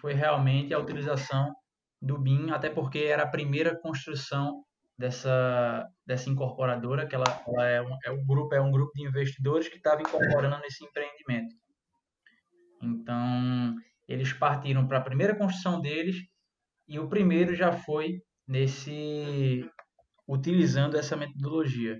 [0.00, 1.54] foi realmente a utilização
[2.00, 4.64] do BIM, até porque era a primeira construção
[4.96, 9.06] dessa, dessa incorporadora, que ela, ela é, um, é um grupo é um grupo de
[9.06, 11.54] investidores que estava incorporando esse empreendimento.
[12.82, 13.74] Então,
[14.06, 16.16] eles partiram para a primeira construção deles
[16.86, 19.68] e o primeiro já foi nesse
[20.26, 21.98] utilizando essa metodologia.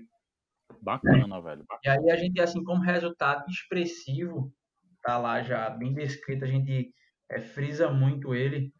[0.81, 1.65] Bacana, velho.
[1.67, 1.81] Bacana.
[1.83, 4.53] E aí a gente, assim, como resultado expressivo,
[5.01, 6.93] tá lá já bem descrito, a gente
[7.29, 8.73] é, frisa muito ele.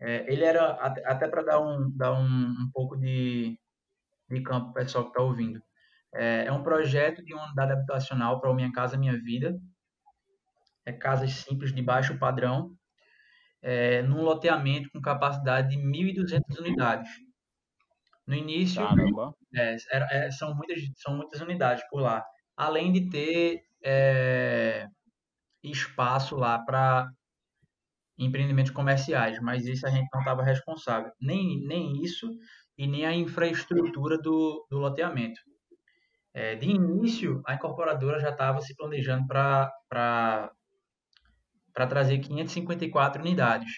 [0.00, 3.58] É, ele era, até para dar, um, dar um, um pouco de,
[4.28, 5.62] de campo para o pessoal que está ouvindo,
[6.14, 9.58] é, é, um projeto de uma unidade habitacional para o Minha Casa Minha Vida.
[10.84, 12.76] É casas simples de baixo padrão,
[13.62, 17.10] é, num loteamento com capacidade de 1.200 unidades.
[18.26, 18.82] No início,
[19.54, 22.24] é, é, são, muitas, são muitas unidades por lá,
[22.56, 24.86] além de ter é,
[25.62, 27.08] espaço lá para
[28.24, 31.12] empreendimentos comerciais, mas isso a gente não estava responsável.
[31.20, 32.30] Nem, nem isso
[32.76, 35.40] e nem a infraestrutura do, do loteamento.
[36.34, 40.50] É, de início, a incorporadora já estava se planejando para
[41.74, 43.70] trazer 554 unidades,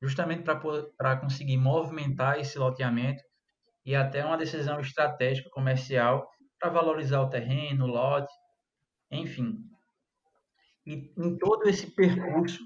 [0.00, 3.22] justamente para conseguir movimentar esse loteamento
[3.84, 6.28] e até uma decisão estratégica comercial
[6.58, 8.32] para valorizar o terreno, o lote,
[9.10, 9.58] enfim.
[10.86, 12.62] E em todo esse percurso,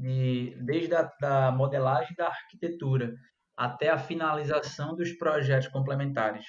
[0.00, 3.14] de, desde a da modelagem da arquitetura
[3.54, 6.46] até a finalização dos projetos complementares,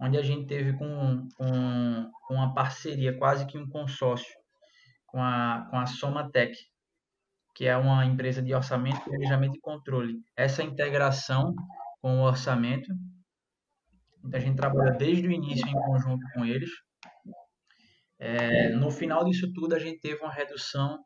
[0.00, 4.34] onde a gente teve com, com, uma parceria, quase que um consórcio,
[5.06, 6.58] com a, com a Somatec,
[7.54, 10.18] que é uma empresa de orçamento, planejamento e controle.
[10.36, 11.54] Essa integração
[12.02, 12.92] com o orçamento,
[14.32, 16.70] a gente trabalha desde o início em conjunto com eles.
[18.18, 20.98] É, no final disso tudo, a gente teve uma redução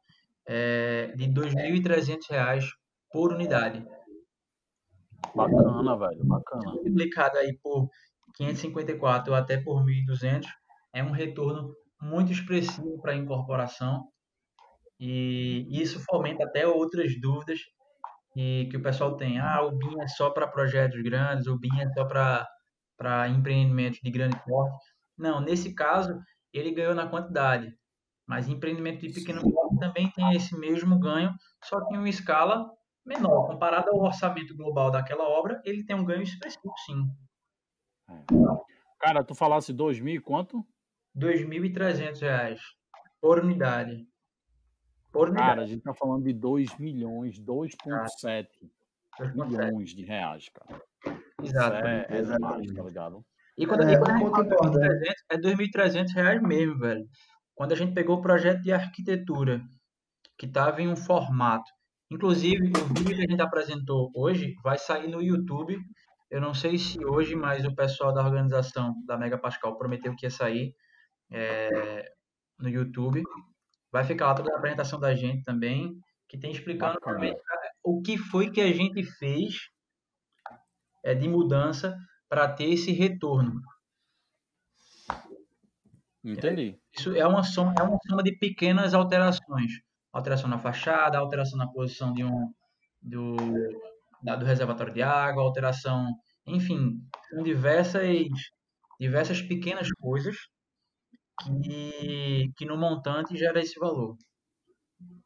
[0.47, 2.64] é, de R$ 2.300
[3.11, 3.84] por unidade.
[5.34, 6.72] Bacana, velho, bacana.
[6.72, 7.88] Multiplicado aí por
[8.34, 10.47] 554 até por 1.200,
[10.95, 14.09] é um retorno muito expressivo para a incorporação
[14.99, 17.61] e isso fomenta até outras dúvidas
[18.32, 19.38] que, que o pessoal tem.
[19.38, 24.11] Ah, o BIM é só para projetos grandes, o BIM é só para empreendimentos de
[24.11, 24.78] grande porte.
[25.18, 26.18] Não, nesse caso,
[26.53, 27.74] ele ganhou na quantidade,
[28.27, 31.33] mas empreendimento de pequeno porte também tem esse mesmo ganho,
[31.64, 32.70] só que em uma escala
[33.05, 33.47] menor.
[33.47, 37.09] Comparado ao orçamento global daquela obra, ele tem um ganho expressivo, sim.
[38.09, 38.25] É.
[39.01, 40.59] Cara, tu falasse 2.000 quanto?
[41.14, 42.59] R$ 2.300
[43.20, 44.07] por unidade.
[45.12, 45.49] Por unidade.
[45.49, 48.47] Cara, a gente tá falando de 2 milhões, 2,7
[49.35, 50.81] milhões de reais, cara.
[51.43, 51.87] Exato.
[51.87, 53.25] É, é demais, tá ligado?
[53.59, 54.87] E quando, é, e quando a gente fala
[55.31, 57.07] é 2.300 reais mesmo, velho.
[57.55, 59.63] Quando a gente pegou o projeto de arquitetura,
[60.39, 61.71] que estava em um formato.
[62.11, 65.79] Inclusive, o vídeo que a gente apresentou hoje vai sair no YouTube
[66.33, 70.25] eu não sei se hoje, mas o pessoal da organização da Mega Pascal prometeu que
[70.25, 70.75] ia sair
[71.31, 72.11] é,
[72.59, 73.23] no YouTube.
[73.93, 75.95] Vai ficar lá toda a apresentação da gente também,
[76.27, 76.97] que tem explicando
[77.85, 79.69] o que foi que a gente fez
[81.05, 81.95] é, de mudança
[82.31, 83.61] para ter esse retorno.
[86.25, 86.79] Entendi.
[86.97, 89.73] Isso é uma soma, é uma soma de pequenas alterações.
[90.12, 92.53] Alteração na fachada, alteração na posição de um,
[93.01, 93.35] do,
[94.23, 96.07] do reservatório de água, alteração,
[96.47, 98.07] enfim, são diversas,
[99.01, 100.37] diversas pequenas coisas
[101.62, 104.16] que, que no montante gera esse valor.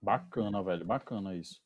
[0.00, 1.60] Bacana, velho, bacana isso.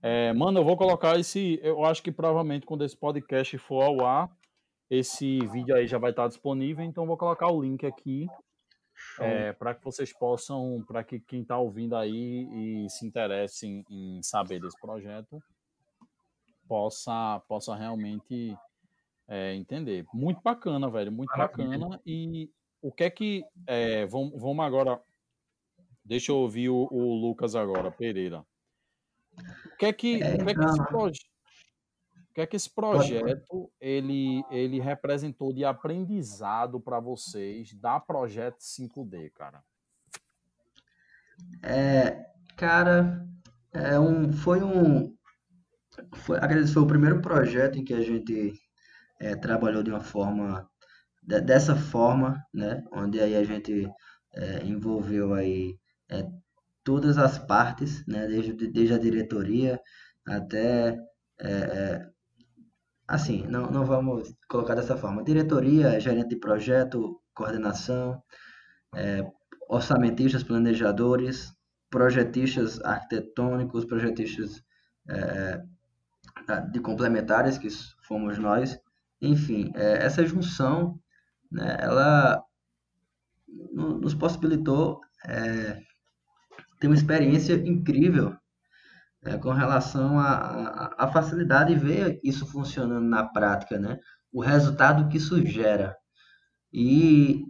[0.00, 1.58] É, mano, eu vou colocar esse.
[1.62, 4.30] Eu acho que provavelmente quando esse podcast for ao ar,
[4.90, 8.26] esse vídeo aí já vai estar disponível, então vou colocar o link aqui
[9.20, 13.84] é, para que vocês possam, para que quem está ouvindo aí e se interesse em,
[13.90, 15.42] em saber desse projeto,
[16.66, 18.56] possa, possa realmente
[19.28, 20.04] é, entender.
[20.12, 21.78] Muito bacana, velho, muito Maravilha.
[21.78, 22.00] bacana.
[22.06, 22.50] E
[22.80, 23.44] o que é que.
[23.66, 25.00] É, vamos, vamos agora
[26.04, 28.44] Deixa eu ouvir o, o Lucas agora, Pereira.
[29.66, 31.31] O que é que, é, o que, é que esse projeto
[32.32, 38.56] o que é que esse projeto ele, ele representou de aprendizado para vocês da Projeto
[38.58, 39.62] 5D, cara?
[41.62, 42.24] É,
[42.56, 43.28] cara,
[43.74, 45.14] é um, foi um,
[46.14, 48.54] foi, acredito foi o primeiro projeto em que a gente
[49.20, 50.66] é, trabalhou de uma forma,
[51.22, 53.86] de, dessa forma, né, onde aí a gente
[54.32, 55.78] é, envolveu aí
[56.10, 56.26] é,
[56.82, 59.78] todas as partes, né, desde, desde a diretoria
[60.26, 60.98] até
[61.38, 62.11] é, é,
[63.06, 65.22] assim, não, não vamos colocar dessa forma.
[65.22, 68.22] Diretoria, gerente de projeto, coordenação,
[68.94, 69.24] é,
[69.68, 71.52] orçamentistas, planejadores,
[71.90, 74.62] projetistas arquitetônicos, projetistas
[75.08, 75.62] é,
[76.70, 77.68] de complementares, que
[78.06, 78.78] fomos nós.
[79.20, 80.98] Enfim, é, essa junção,
[81.50, 82.42] né, ela
[83.74, 85.78] nos possibilitou é,
[86.80, 88.36] ter uma experiência incrível
[89.24, 93.98] é, com relação à facilidade de ver isso funcionando na prática, né?
[94.32, 95.96] O resultado que isso gera.
[96.72, 97.44] E,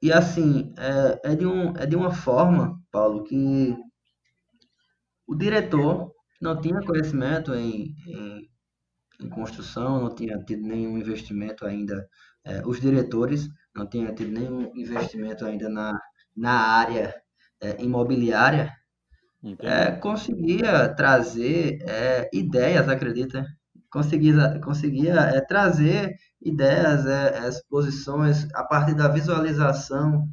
[0.00, 3.76] e assim, é, é, de um, é de uma forma, Paulo, que
[5.26, 8.48] o diretor não tinha conhecimento em, em,
[9.20, 12.08] em construção, não tinha tido nenhum investimento ainda,
[12.44, 16.00] é, os diretores não tinham tido nenhum investimento ainda na,
[16.36, 17.14] na área
[17.60, 18.72] é, imobiliária,
[19.60, 23.46] é, conseguia trazer é, ideias, acredita?
[23.90, 30.28] Conseguia, conseguia é, trazer ideias, é, exposições a partir da visualização.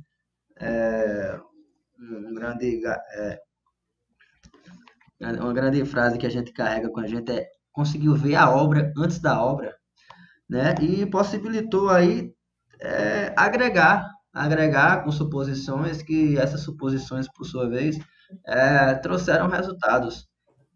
[0.60, 1.40] É,
[2.00, 3.40] um grande, é,
[5.20, 8.92] uma grande frase que a gente carrega com a gente é conseguiu ver a obra
[8.98, 9.76] antes da obra,
[10.50, 10.74] né?
[10.82, 12.34] E possibilitou aí
[12.80, 18.00] é, agregar, agregar com suposições que essas suposições, por sua vez,
[18.46, 20.28] é, trouxeram resultados.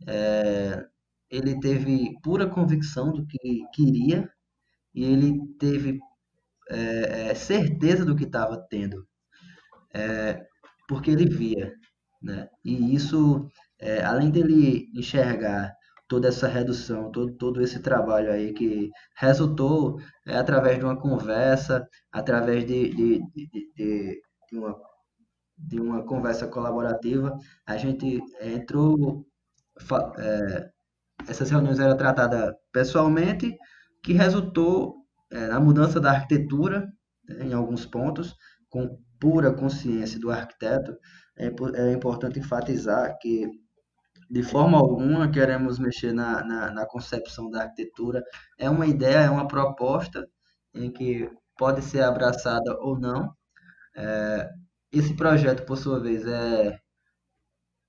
[0.07, 0.85] É,
[1.29, 4.29] ele teve pura convicção do que queria
[4.93, 5.99] e ele teve
[6.69, 9.07] é, é certeza do que estava tendo,
[9.93, 10.41] é,
[10.87, 11.73] porque ele via.
[12.21, 12.47] Né?
[12.65, 13.47] E isso,
[13.79, 15.73] é, além dele enxergar
[16.07, 21.87] toda essa redução, todo, todo esse trabalho aí que resultou é, através de uma conversa,
[22.11, 24.21] através de, de, de, de,
[24.51, 24.73] de uma
[25.59, 29.25] de uma conversa colaborativa, a gente entrou,
[30.17, 30.69] é,
[31.27, 33.57] essas reuniões eram tratadas pessoalmente,
[34.03, 34.95] que resultou
[35.31, 36.87] é, na mudança da arquitetura,
[37.27, 38.35] né, em alguns pontos,
[38.69, 40.97] com pura consciência do arquiteto.
[41.37, 43.49] É, é importante enfatizar que,
[44.29, 48.23] de forma alguma, queremos mexer na, na, na concepção da arquitetura.
[48.57, 50.27] É uma ideia, é uma proposta
[50.73, 53.33] em que pode ser abraçada ou não.
[53.95, 54.49] É,
[54.91, 56.79] esse projeto, por sua vez, é,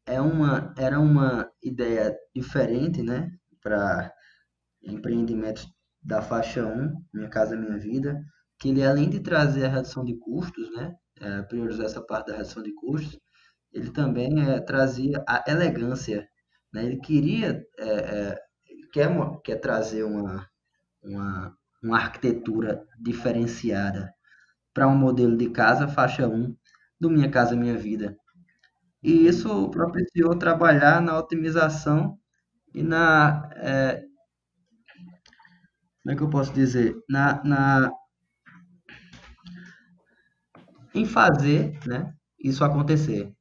[0.07, 3.31] é uma, era uma ideia diferente, né?
[3.63, 4.13] Para
[4.83, 5.67] empreendimentos
[6.03, 8.21] da faixa 1, Minha Casa Minha Vida,
[8.59, 10.95] que ele, além de trazer a redução de custos, né?
[11.21, 13.19] É, priorizar essa parte da redução de custos,
[13.73, 16.29] ele também é, trazia a elegância,
[16.73, 16.85] né?
[16.85, 18.39] Ele queria, é, é,
[18.93, 19.09] quer,
[19.45, 20.47] quer trazer uma,
[21.03, 24.13] uma, uma arquitetura diferenciada
[24.73, 26.55] para um modelo de casa faixa 1
[27.01, 28.17] do Minha Casa Minha Vida.
[29.03, 32.19] E isso propiciou trabalhar na otimização
[32.75, 33.49] e na.
[33.57, 34.03] É,
[36.03, 36.95] como é que eu posso dizer?
[37.09, 37.91] Na, na,
[40.95, 43.33] em fazer né, isso acontecer.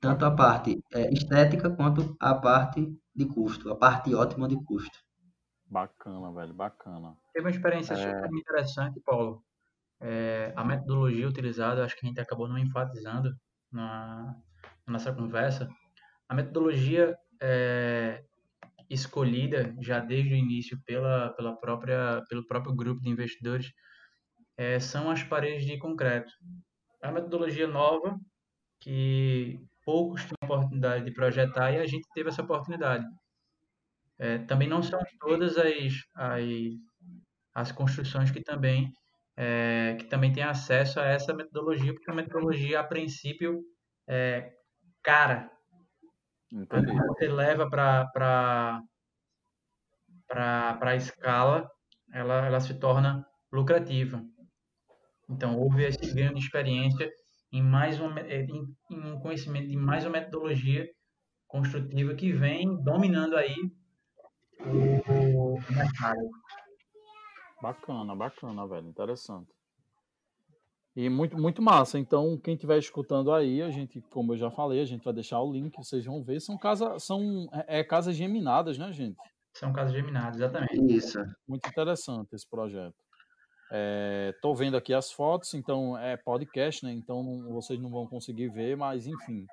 [0.00, 4.98] Tanto a parte é, estética quanto a parte de custo, a parte ótima de custo.
[5.66, 7.16] Bacana, velho, bacana.
[7.32, 7.96] Teve uma experiência é...
[7.96, 9.42] super interessante, Paulo,
[10.04, 13.34] é, a metodologia utilizada, acho que a gente acabou não enfatizando
[13.72, 14.36] na,
[14.86, 15.66] na nossa conversa,
[16.28, 18.22] a metodologia é,
[18.90, 23.72] escolhida já desde o início pela, pela própria, pelo próprio grupo de investidores
[24.58, 26.30] é, são as paredes de concreto.
[27.02, 28.18] É uma metodologia nova
[28.80, 33.06] que poucos têm a oportunidade de projetar e a gente teve essa oportunidade.
[34.18, 36.44] É, também não são todas as, as,
[37.54, 38.92] as construções que também
[39.36, 43.62] é, que também tem acesso a essa metodologia, porque a metodologia, a princípio,
[44.08, 44.52] é
[45.02, 45.50] cara.
[46.52, 46.68] Entendi.
[46.68, 48.82] Quando você leva para
[50.80, 51.68] a escala,
[52.12, 54.22] ela, ela se torna lucrativa.
[55.28, 57.10] Então, houve esse ganho de experiência
[57.52, 58.48] em mais uma, em,
[58.90, 60.86] em um conhecimento de mais uma metodologia
[61.46, 63.54] construtiva que vem dominando aí
[64.66, 66.20] o mercado.
[67.64, 68.86] Bacana, bacana, velho.
[68.86, 69.50] Interessante.
[70.94, 71.98] E muito, muito massa.
[71.98, 75.40] Então, quem estiver escutando aí, a gente, como eu já falei, a gente vai deixar
[75.40, 76.40] o link, vocês vão ver.
[76.40, 79.16] São, casa, são é, é casas geminadas, né, gente?
[79.54, 80.94] São casas geminadas, exatamente.
[80.94, 81.18] Isso.
[81.48, 82.94] Muito interessante esse projeto.
[84.34, 86.92] Estou é, vendo aqui as fotos, então é podcast, né?
[86.92, 89.46] Então não, vocês não vão conseguir ver, mas enfim,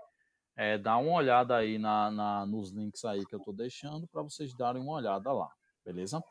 [0.58, 4.22] é, dá uma olhada aí na, na nos links aí que eu estou deixando para
[4.22, 5.50] vocês darem uma olhada lá,
[5.86, 6.22] beleza?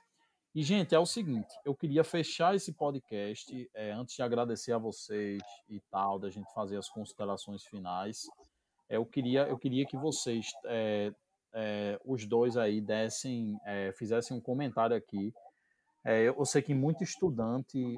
[0.52, 4.78] E, gente, é o seguinte, eu queria fechar esse podcast, é, antes de agradecer a
[4.78, 8.22] vocês e tal, da gente fazer as considerações finais,
[8.88, 11.12] é, eu, queria, eu queria que vocês, é,
[12.04, 13.56] os dois aí, dessem,
[13.96, 15.32] fizessem um comentário aqui.
[16.04, 17.96] Eu sei que muito estudante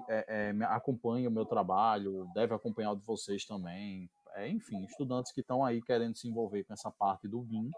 [0.68, 4.10] acompanha o meu trabalho, deve acompanhar o de vocês também,
[4.48, 7.70] enfim, estudantes que estão aí querendo se envolver com essa parte do BIM,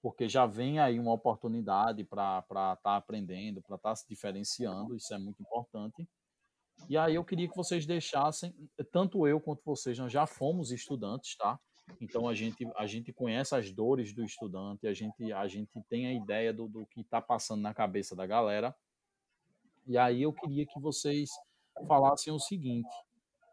[0.00, 4.96] porque já vem aí uma oportunidade para estar tá aprendendo, para estar tá se diferenciando,
[4.96, 6.08] isso é muito importante.
[6.88, 8.54] E aí eu queria que vocês deixassem,
[8.92, 11.58] tanto eu quanto vocês, nós já fomos estudantes, tá?
[12.00, 16.06] Então a gente, a gente conhece as dores do estudante, a gente, a gente tem
[16.06, 18.74] a ideia do, do que está passando na cabeça da galera.
[19.86, 21.30] E aí eu queria que vocês
[21.86, 22.88] falassem o seguinte: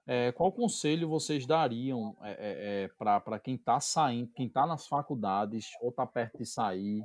[0.07, 5.71] é, qual conselho vocês dariam é, é, para quem está saindo, quem está nas faculdades,
[5.81, 7.03] ou está perto de sair,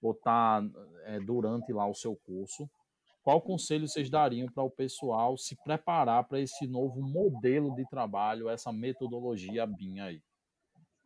[0.00, 0.62] ou está
[1.26, 2.68] durante lá o seu curso?
[3.22, 8.48] Qual conselho vocês dariam para o pessoal se preparar para esse novo modelo de trabalho,
[8.48, 10.22] essa metodologia BIM aí?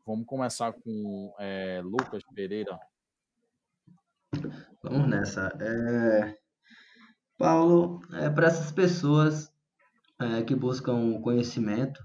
[0.06, 1.34] Vamos começar com
[1.82, 2.78] Lucas Pereira.
[4.82, 5.50] Vamos nessa.
[7.36, 8.00] Paulo,
[8.34, 9.51] para essas pessoas
[10.22, 12.00] é, que buscam conhecimento,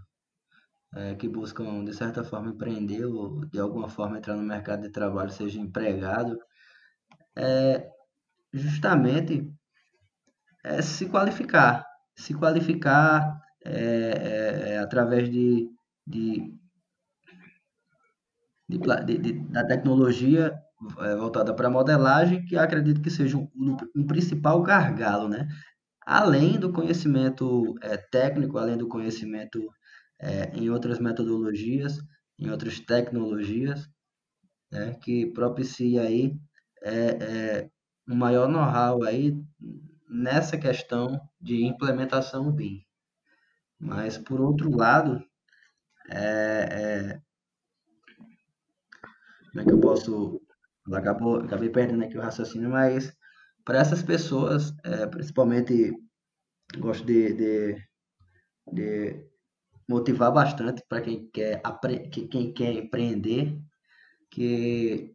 [0.96, 4.90] é, que buscam, de certa forma, empreender ou, de alguma forma, entrar no mercado de
[4.90, 6.38] trabalho, seja empregado,
[7.36, 7.88] é
[8.54, 9.52] justamente
[10.64, 11.86] é se qualificar.
[12.16, 15.70] Se qualificar é, é, é através de,
[16.06, 16.54] de,
[18.68, 18.78] de,
[19.20, 20.54] de, da tecnologia
[21.18, 25.48] voltada para modelagem, que acredito que seja um, um principal gargalo, né?
[26.08, 29.70] Além do conhecimento é, técnico, além do conhecimento
[30.18, 32.00] é, em outras metodologias,
[32.40, 33.90] em outras tecnologias,
[34.72, 36.34] né, que propicia aí
[36.82, 37.70] é,
[38.08, 39.38] um maior know-how aí
[40.10, 42.82] nessa questão de implementação BIM.
[43.78, 45.22] Mas, por outro lado,
[46.10, 47.20] é,
[49.52, 50.42] como é que eu posso...
[50.94, 53.14] Acabou, acabei perdendo aqui o raciocínio, mas
[53.68, 55.92] para essas pessoas, é, principalmente,
[56.78, 57.76] gosto de, de,
[58.72, 59.26] de
[59.90, 61.62] motivar bastante para quem quer,
[62.32, 63.60] quem quer empreender,
[64.32, 65.14] que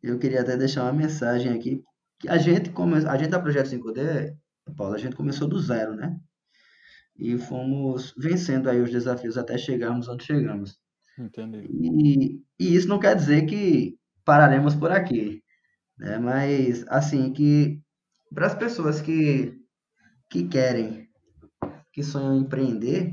[0.00, 1.82] eu queria até deixar uma mensagem aqui,
[2.20, 4.36] que a gente, come, a gente da Projeto 5D,
[4.76, 6.16] Paulo, a gente começou do zero, né?
[7.18, 10.78] E fomos vencendo aí os desafios até chegarmos onde chegamos.
[11.18, 11.66] Entendi.
[11.72, 15.43] E, e isso não quer dizer que pararemos por aqui.
[15.98, 16.18] Né?
[16.18, 17.80] Mas, assim, que
[18.34, 19.54] para as pessoas que,
[20.30, 21.08] que querem,
[21.92, 23.12] que sonham empreender,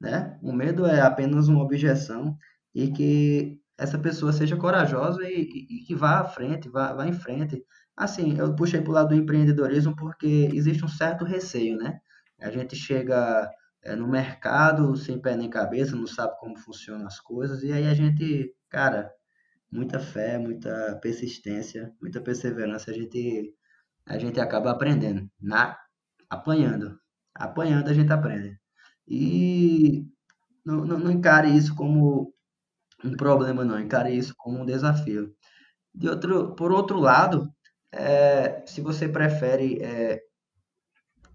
[0.00, 0.38] né?
[0.42, 2.36] O medo é apenas uma objeção
[2.74, 7.06] e que essa pessoa seja corajosa e, e, e que vá à frente, vá, vá
[7.06, 7.62] em frente.
[7.96, 12.00] Assim, eu puxei para o lado do empreendedorismo porque existe um certo receio, né?
[12.40, 13.50] A gente chega
[13.82, 17.86] é, no mercado sem pé nem cabeça, não sabe como funcionam as coisas, e aí
[17.86, 19.10] a gente, cara,
[19.74, 23.52] muita fé, muita persistência, muita perseverança, a gente,
[24.06, 25.76] a gente acaba aprendendo, na,
[26.30, 26.96] apanhando.
[27.34, 28.56] Apanhando a gente aprende.
[29.08, 30.06] E
[30.64, 32.32] não, não, não encare isso como
[33.04, 33.78] um problema, não.
[33.80, 35.34] Encare isso como um desafio.
[35.92, 37.52] De outro, por outro lado,
[37.92, 40.20] é, se você prefere é,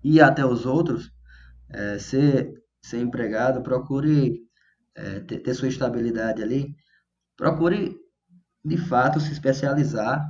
[0.02, 1.12] ir até os outros,
[1.70, 4.42] é, ser, ser empregado, procure
[4.96, 6.74] é, ter, ter, sua estabilidade ali,
[7.36, 7.98] procure
[8.64, 10.26] de fato se especializar,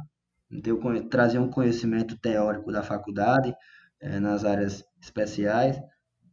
[1.09, 3.53] trazer um conhecimento teórico da faculdade
[3.99, 5.79] é, nas áreas especiais,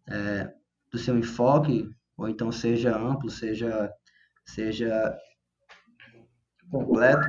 [0.08, 0.52] é,
[0.90, 3.90] do seu enfoque, ou então seja amplo, seja,
[4.44, 5.16] seja
[6.70, 7.26] completo,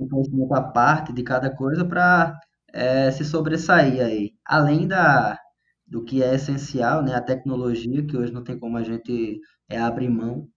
[0.00, 2.38] um conhecimento à parte de cada coisa para
[2.72, 4.32] é, se sobressair aí.
[4.44, 5.38] Além da,
[5.86, 9.78] do que é essencial, né, a tecnologia, que hoje não tem como a gente é,
[9.78, 10.48] abrir mão,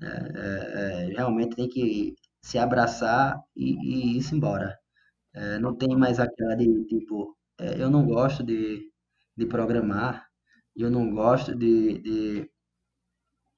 [0.00, 2.14] é, realmente tem que
[2.46, 4.78] se abraçar e, e ir embora.
[5.34, 8.88] É, não tem mais aquela de tipo, é, eu não gosto de,
[9.36, 10.26] de programar,
[10.76, 12.50] eu não gosto de, de,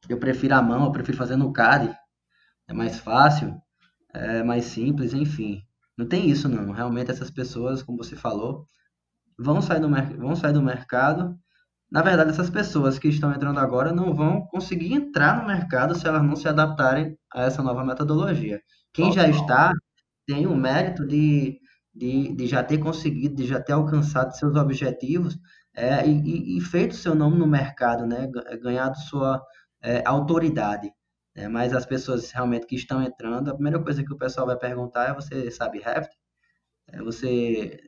[0.09, 1.95] Eu prefiro a mão, eu prefiro fazer no CAD,
[2.69, 3.61] é mais fácil,
[4.15, 5.63] é mais simples, enfim.
[5.97, 6.73] Não tem isso não.
[6.73, 8.67] Realmente essas pessoas, como você falou,
[9.39, 11.39] vão sair do, vão sair do mercado
[11.91, 16.07] na verdade, essas pessoas que estão entrando agora não vão conseguir entrar no mercado se
[16.07, 18.61] elas não se adaptarem a essa nova metodologia.
[18.93, 19.73] Quem já está
[20.27, 21.61] tem o mérito de,
[21.95, 25.39] de, de já ter conseguido, de já ter alcançado seus objetivos
[25.75, 28.29] é, e, e, feito seu nome no mercado, né?
[28.61, 29.43] ganhado sua
[29.81, 30.93] é, autoridade.
[31.35, 31.49] Né?
[31.49, 35.11] Mas as pessoas realmente que estão entrando, a primeira coisa que o pessoal vai perguntar
[35.11, 36.11] é: você sabe Revit?
[36.89, 37.81] É, você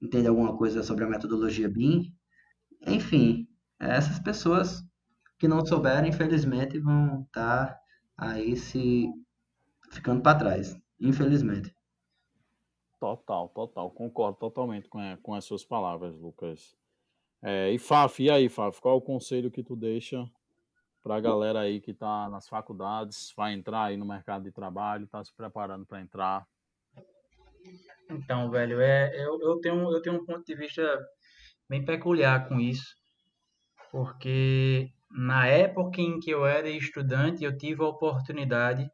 [0.00, 2.14] entende alguma coisa sobre a metodologia BIM?
[2.86, 3.48] Enfim,
[3.80, 4.84] essas pessoas
[5.38, 7.78] que não souberem, infelizmente, vão estar
[8.16, 9.08] aí se
[9.90, 11.74] ficando para trás, infelizmente.
[12.98, 16.76] Total, total, concordo totalmente com, com as suas palavras, Lucas.
[17.42, 20.28] É, e Faf, e aí, Faf, qual é o conselho que tu deixa
[21.02, 25.04] para a galera aí que está nas faculdades, vai entrar aí no mercado de trabalho,
[25.04, 26.46] está se preparando para entrar?
[28.10, 30.82] Então, velho, é, eu, eu, tenho, eu tenho um ponto de vista
[31.68, 32.96] bem peculiar com isso,
[33.92, 38.90] porque na época em que eu era estudante, eu tive a oportunidade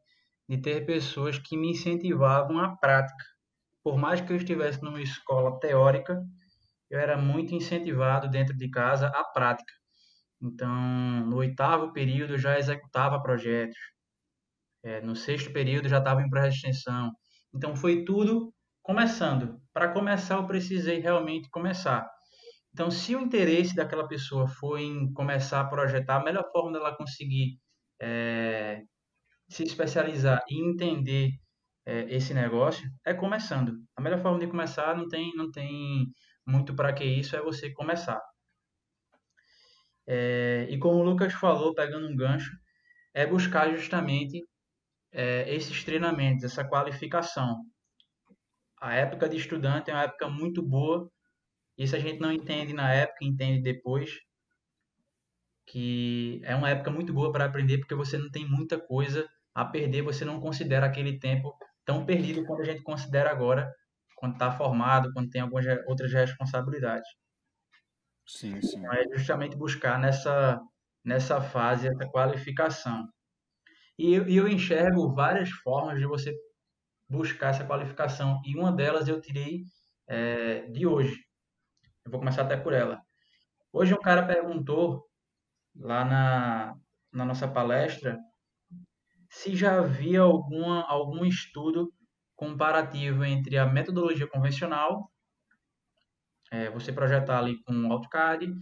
[0.48, 3.24] de ter pessoas que me incentivavam à prática.
[3.82, 6.22] Por mais que eu estivesse numa escola teórica,
[6.90, 9.72] eu era muito incentivado dentro de casa à prática.
[10.40, 13.78] Então, no oitavo período, eu já executava projetos.
[14.84, 17.12] É, no sexto período, já estava em projeto de extensão.
[17.54, 19.60] Então, foi tudo começando.
[19.72, 22.08] Para começar, eu precisei realmente começar.
[22.72, 26.96] Então, se o interesse daquela pessoa foi em começar a projetar, a melhor forma dela
[26.96, 27.58] conseguir
[28.00, 28.82] é,
[29.52, 31.30] se especializar e entender
[31.86, 33.72] é, esse negócio é começando.
[33.96, 36.06] A melhor forma de começar não tem, não tem
[36.46, 38.20] muito para que isso, é você começar.
[40.06, 42.50] É, e como o Lucas falou, pegando um gancho,
[43.14, 44.44] é buscar justamente
[45.12, 47.64] é, esses treinamentos, essa qualificação.
[48.80, 51.10] A época de estudante é uma época muito boa
[51.76, 54.10] isso a gente não entende na época, entende depois.
[55.66, 59.64] Que é uma época muito boa para aprender porque você não tem muita coisa a
[59.64, 63.72] perder, você não considera aquele tempo tão perdido quanto a gente considera agora,
[64.16, 67.08] quando está formado, quando tem algumas outras responsabilidades.
[68.26, 68.78] Sim, sim.
[68.78, 70.60] Então, é justamente buscar nessa,
[71.04, 73.08] nessa fase essa qualificação.
[73.98, 76.34] E eu, eu enxergo várias formas de você
[77.08, 79.64] buscar essa qualificação, e uma delas eu tirei
[80.08, 81.14] é, de hoje,
[82.04, 83.00] eu vou começar até por ela.
[83.72, 85.04] Hoje um cara perguntou
[85.76, 86.74] lá na,
[87.12, 88.18] na nossa palestra
[89.32, 91.90] se já havia alguma, algum estudo
[92.36, 95.10] comparativo entre a metodologia convencional,
[96.50, 98.52] é, você projetar ali com o AutoCAD,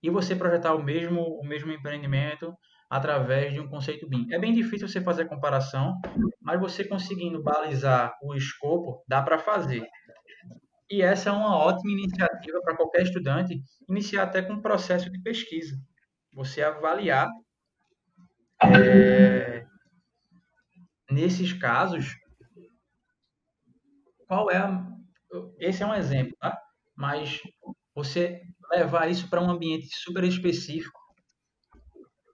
[0.00, 2.54] e você projetar o mesmo, o mesmo empreendimento
[2.88, 4.28] através de um conceito BIM.
[4.30, 6.00] É bem difícil você fazer a comparação,
[6.40, 9.84] mas você conseguindo balizar o escopo, dá para fazer.
[10.88, 15.20] E essa é uma ótima iniciativa para qualquer estudante iniciar até com um processo de
[15.22, 15.76] pesquisa.
[16.34, 17.28] Você avaliar
[18.62, 19.66] é,
[21.10, 22.14] nesses casos
[24.30, 24.86] qual é a,
[25.58, 26.56] esse é um exemplo, tá?
[26.96, 27.40] Mas
[27.92, 28.40] você
[28.70, 31.00] levar isso para um ambiente super específico,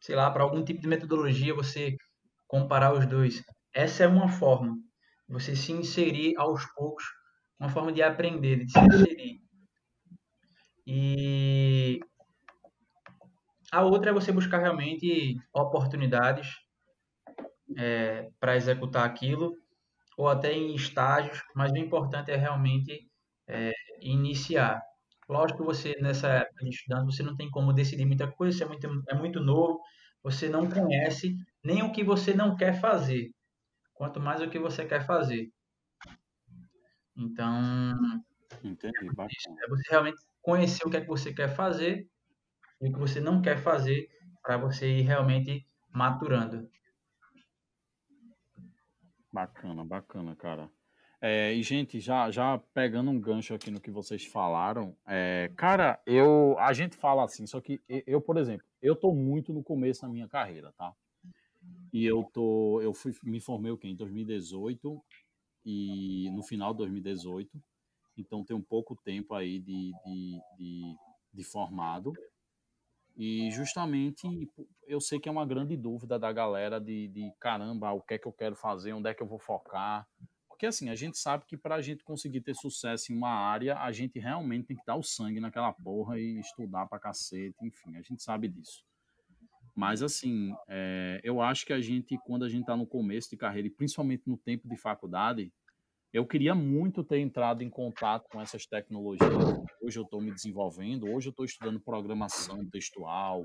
[0.03, 1.97] sei lá, para algum tipo de metodologia, você
[2.47, 3.43] comparar os dois.
[3.73, 4.77] Essa é uma forma.
[5.27, 7.05] Você se inserir aos poucos
[7.59, 9.41] uma forma de aprender, de se inserir.
[10.87, 12.01] E
[13.73, 16.66] a outra é você buscar realmente oportunidades
[17.77, 19.55] é, para executar aquilo,
[20.17, 23.09] ou até em estágios, mas o importante é realmente
[23.49, 24.81] é, iniciar.
[25.29, 28.65] Lógico que você, nessa época de estudante, você não tem como decidir muita coisa, você
[28.65, 29.81] é muito, é muito novo,
[30.23, 33.31] você não conhece nem o que você não quer fazer,
[33.95, 35.51] quanto mais o que você quer fazer.
[37.17, 37.93] Então,
[38.63, 42.09] Entendi, é você realmente conhecer o que é que você quer fazer
[42.81, 44.09] e o que você não quer fazer
[44.43, 46.69] para você ir realmente maturando.
[49.37, 50.71] Bacana, bacana, cara.
[51.21, 56.01] É, e, gente, já, já pegando um gancho aqui no que vocês falaram, é, cara,
[56.07, 60.01] eu, a gente fala assim, só que eu, por exemplo, eu tô muito no começo
[60.01, 60.95] da minha carreira, tá?
[61.93, 63.89] E eu tô, eu fui, me formei o quê?
[63.89, 65.05] Em 2018
[65.67, 67.63] e no final de 2018.
[68.17, 70.97] Então tem um pouco tempo aí de, de, de,
[71.35, 72.15] de formado.
[73.15, 74.27] E justamente
[74.87, 78.19] eu sei que é uma grande dúvida da galera de, de caramba, o que é
[78.19, 80.07] que eu quero fazer, onde é que eu vou focar.
[80.49, 83.79] Porque assim, a gente sabe que para a gente conseguir ter sucesso em uma área,
[83.79, 87.97] a gente realmente tem que dar o sangue naquela porra e estudar pra cacete, enfim,
[87.97, 88.83] a gente sabe disso.
[89.75, 93.37] Mas, assim, é, eu acho que a gente, quando a gente está no começo de
[93.37, 95.53] carreira, e principalmente no tempo de faculdade,
[96.13, 99.31] Eu queria muito ter entrado em contato com essas tecnologias.
[99.83, 103.45] Hoje eu estou me desenvolvendo, hoje eu estou estudando programação textual,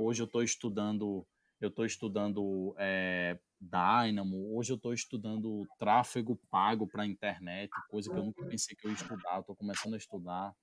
[0.00, 1.26] hoje eu estou estudando,
[1.60, 8.10] eu estou estudando é, Dynamo, hoje eu estou estudando tráfego pago para a internet, coisa
[8.10, 10.54] que eu nunca pensei que eu ia estudar, estou começando a estudar.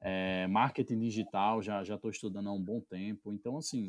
[0.00, 3.32] É, marketing digital já já estou estudando há um bom tempo.
[3.32, 3.88] Então, assim,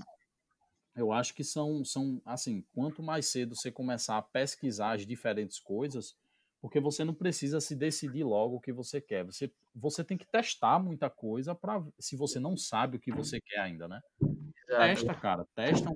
[0.95, 5.59] eu acho que são, são assim, quanto mais cedo você começar a pesquisar as diferentes
[5.59, 6.15] coisas,
[6.61, 9.23] porque você não precisa se decidir logo o que você quer.
[9.25, 13.39] Você, você tem que testar muita coisa para se você não sabe o que você
[13.39, 14.01] quer ainda, né?
[14.21, 14.67] Exato.
[14.67, 15.89] Testa, cara, testa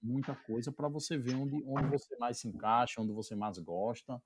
[0.00, 4.22] muita coisa para você ver onde, onde você mais se encaixa, onde você mais gosta.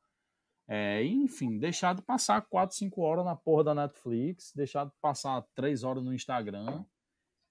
[0.68, 5.44] É, enfim, deixar de passar 4, 5 horas na porra da Netflix, deixar de passar
[5.54, 6.84] 3 horas no Instagram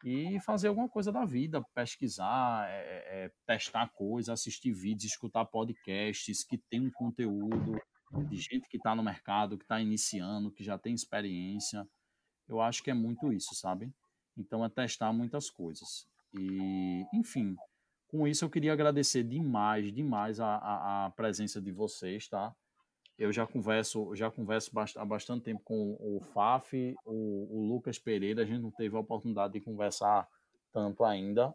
[0.03, 5.45] e fazer alguma coisa da vida, pesquisar, é, é, é testar coisas, assistir vídeos, escutar
[5.45, 7.79] podcasts que tem um conteúdo
[8.27, 11.87] de gente que está no mercado, que está iniciando, que já tem experiência.
[12.47, 13.91] Eu acho que é muito isso, sabe?
[14.37, 16.07] Então é testar muitas coisas.
[16.33, 17.55] E, enfim,
[18.07, 22.55] com isso eu queria agradecer demais, demais a, a, a presença de vocês, tá?
[23.21, 28.41] eu já converso, já converso há bastante tempo com o Faf, o, o, Lucas Pereira,
[28.41, 30.27] a gente não teve a oportunidade de conversar
[30.73, 31.53] tanto ainda,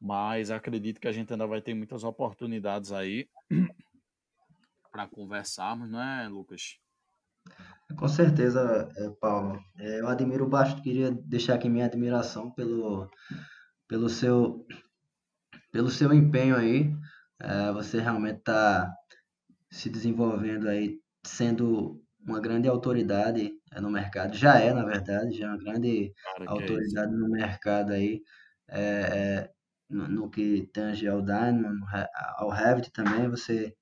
[0.00, 3.28] mas acredito que a gente ainda vai ter muitas oportunidades aí
[4.90, 6.78] para conversarmos, não é, Lucas?
[7.96, 9.58] Com certeza, é, Paulo.
[9.78, 13.08] É, eu admiro bastante, queria deixar aqui minha admiração pelo,
[13.88, 14.66] pelo seu
[15.72, 16.92] pelo seu empenho aí.
[17.40, 18.92] É, você realmente está
[19.70, 24.36] se desenvolvendo aí, sendo uma grande autoridade no mercado.
[24.36, 28.22] Já é, na verdade, já é uma grande Cara, autoridade é no mercado aí,
[28.68, 29.50] é, é,
[29.88, 31.86] no, no, que tange ao Dynamo,
[32.36, 33.74] ao Revit também, você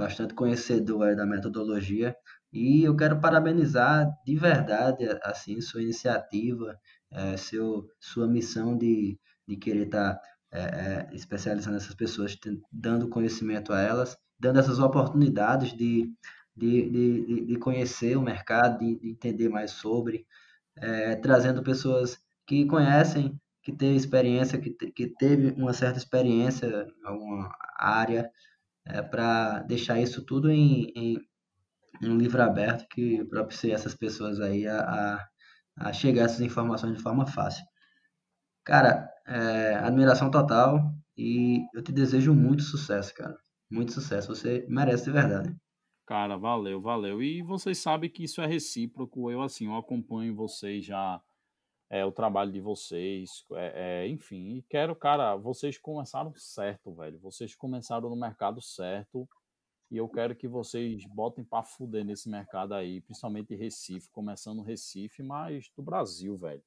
[0.00, 2.16] bastante conhecedor da metodologia.
[2.52, 6.76] E eu quero parabenizar de verdade, assim, sua iniciativa,
[7.12, 10.20] é, seu, sua missão de, de querer estar tá,
[10.52, 12.36] é, especializando essas pessoas,
[12.72, 16.10] dando conhecimento a elas dando essas oportunidades de,
[16.56, 20.26] de, de, de conhecer o mercado, de, de entender mais sobre,
[21.20, 27.54] trazendo pessoas que conhecem, que teve experiência, que, que teve uma certa experiência em alguma
[27.78, 28.30] área,
[28.92, 31.18] é, para deixar isso tudo em, em,
[32.02, 35.28] um livro aberto que propicie essas pessoas aí a, a,
[35.76, 37.64] a chegar a essas informações de forma fácil.
[38.64, 43.36] Cara, é, admiração total e eu te desejo muito sucesso, cara.
[43.70, 45.56] Muito sucesso, você merece de verdade.
[46.06, 47.22] Cara, valeu, valeu.
[47.22, 49.30] E vocês sabem que isso é recíproco.
[49.30, 51.20] Eu, assim, eu acompanho vocês já,
[51.90, 54.56] é, o trabalho de vocês, é, é, enfim.
[54.56, 57.18] E quero, cara, vocês começaram certo, velho.
[57.18, 59.28] Vocês começaram no mercado certo.
[59.90, 65.20] E eu quero que vocês botem para fuder nesse mercado aí, principalmente Recife, começando Recife,
[65.20, 66.62] mas do Brasil, velho.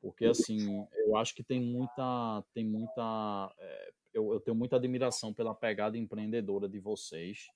[0.00, 5.32] Porque, assim, eu acho que tem muita, tem muita é, eu, eu tenho muita admiração
[5.32, 7.46] pela pegada empreendedora de vocês.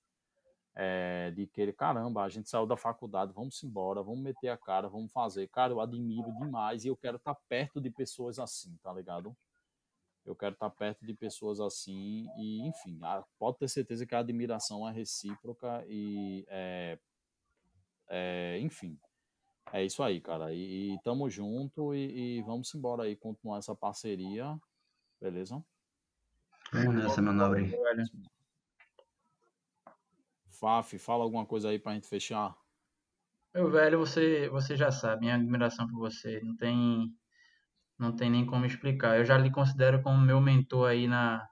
[0.75, 4.89] É, de que, caramba, a gente saiu da faculdade, vamos embora, vamos meter a cara,
[4.89, 5.47] vamos fazer.
[5.49, 9.35] Cara, eu admiro demais e eu quero estar perto de pessoas assim, tá ligado?
[10.25, 12.99] Eu quero estar perto de pessoas assim e, enfim,
[13.37, 16.97] pode ter certeza que a admiração é recíproca e, é,
[18.07, 18.97] é, enfim,
[19.71, 20.53] é isso aí, cara.
[20.53, 24.59] E, e tamo junto e, e vamos embora aí continuar essa parceria,
[25.21, 25.63] beleza?
[26.71, 27.75] Vamos nessa, meu nobre.
[30.63, 32.55] Faf, fala alguma coisa aí pra gente fechar.
[33.53, 36.39] Meu velho, você, você já sabe, minha admiração por você.
[36.41, 37.13] Não tem,
[37.99, 39.17] não tem nem como explicar.
[39.17, 41.45] Eu já lhe considero como meu mentor aí na,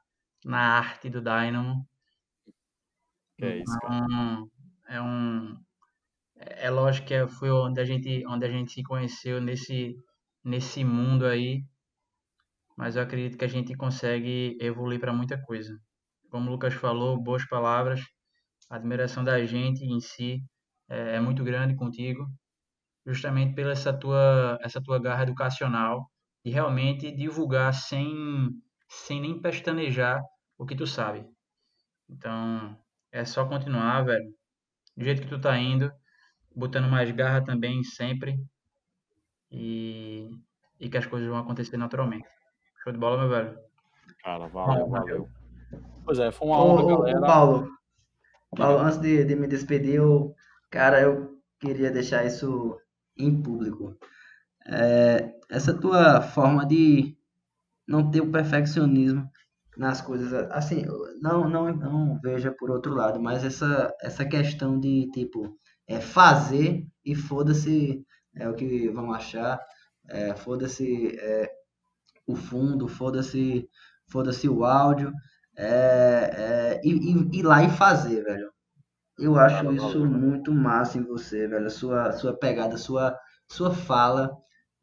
[0.46, 1.86] na arte do Dynamo.
[3.38, 3.98] Que é isso, cara.
[3.98, 4.52] Então,
[4.88, 5.58] é um.
[6.38, 9.98] É lógico que foi onde a gente, onde a gente se conheceu nesse,
[10.42, 11.66] nesse mundo aí
[12.78, 15.78] mas eu acredito que a gente consegue evoluir para muita coisa.
[16.32, 18.02] Como o Lucas falou, boas palavras,
[18.72, 20.42] a admiração da gente em si
[20.90, 22.26] é, é muito grande contigo,
[23.06, 26.10] justamente pela essa tua, essa tua garra educacional
[26.44, 28.50] de realmente divulgar sem,
[28.88, 30.24] sem nem pestanejar
[30.58, 31.26] o que tu sabe.
[32.10, 32.78] Então,
[33.12, 34.34] é só continuar, velho,
[34.96, 35.92] do jeito que tu tá indo,
[36.56, 38.42] botando mais garra também sempre
[39.52, 40.30] e,
[40.80, 42.28] e que as coisas vão acontecer naturalmente.
[42.84, 43.60] Show de bola, meu velho.
[44.24, 45.30] Cara, valeu, valeu.
[46.06, 47.22] Pois é, foi uma honra, galera.
[47.22, 47.81] Paulo,
[48.56, 50.36] Paulo, antes de, de me despedir, eu,
[50.70, 52.78] cara, eu queria deixar isso
[53.18, 53.98] em público.
[54.68, 57.18] É, essa tua forma de
[57.88, 59.30] não ter o perfeccionismo
[59.78, 60.84] nas coisas, assim,
[61.22, 65.58] não, não, não veja por outro lado, mas essa, essa questão de, tipo,
[65.88, 68.06] é fazer e foda-se
[68.36, 69.60] é o que vão achar,
[70.10, 71.50] é, foda-se é,
[72.28, 73.70] o fundo, foda-se
[74.12, 75.12] foda-se o áudio,
[75.64, 78.52] é, é, e, ir lá e fazer, velho.
[79.20, 81.70] Eu acho isso muito massa em você, velho.
[81.70, 83.16] Sua, sua pegada, sua,
[83.48, 84.36] sua fala,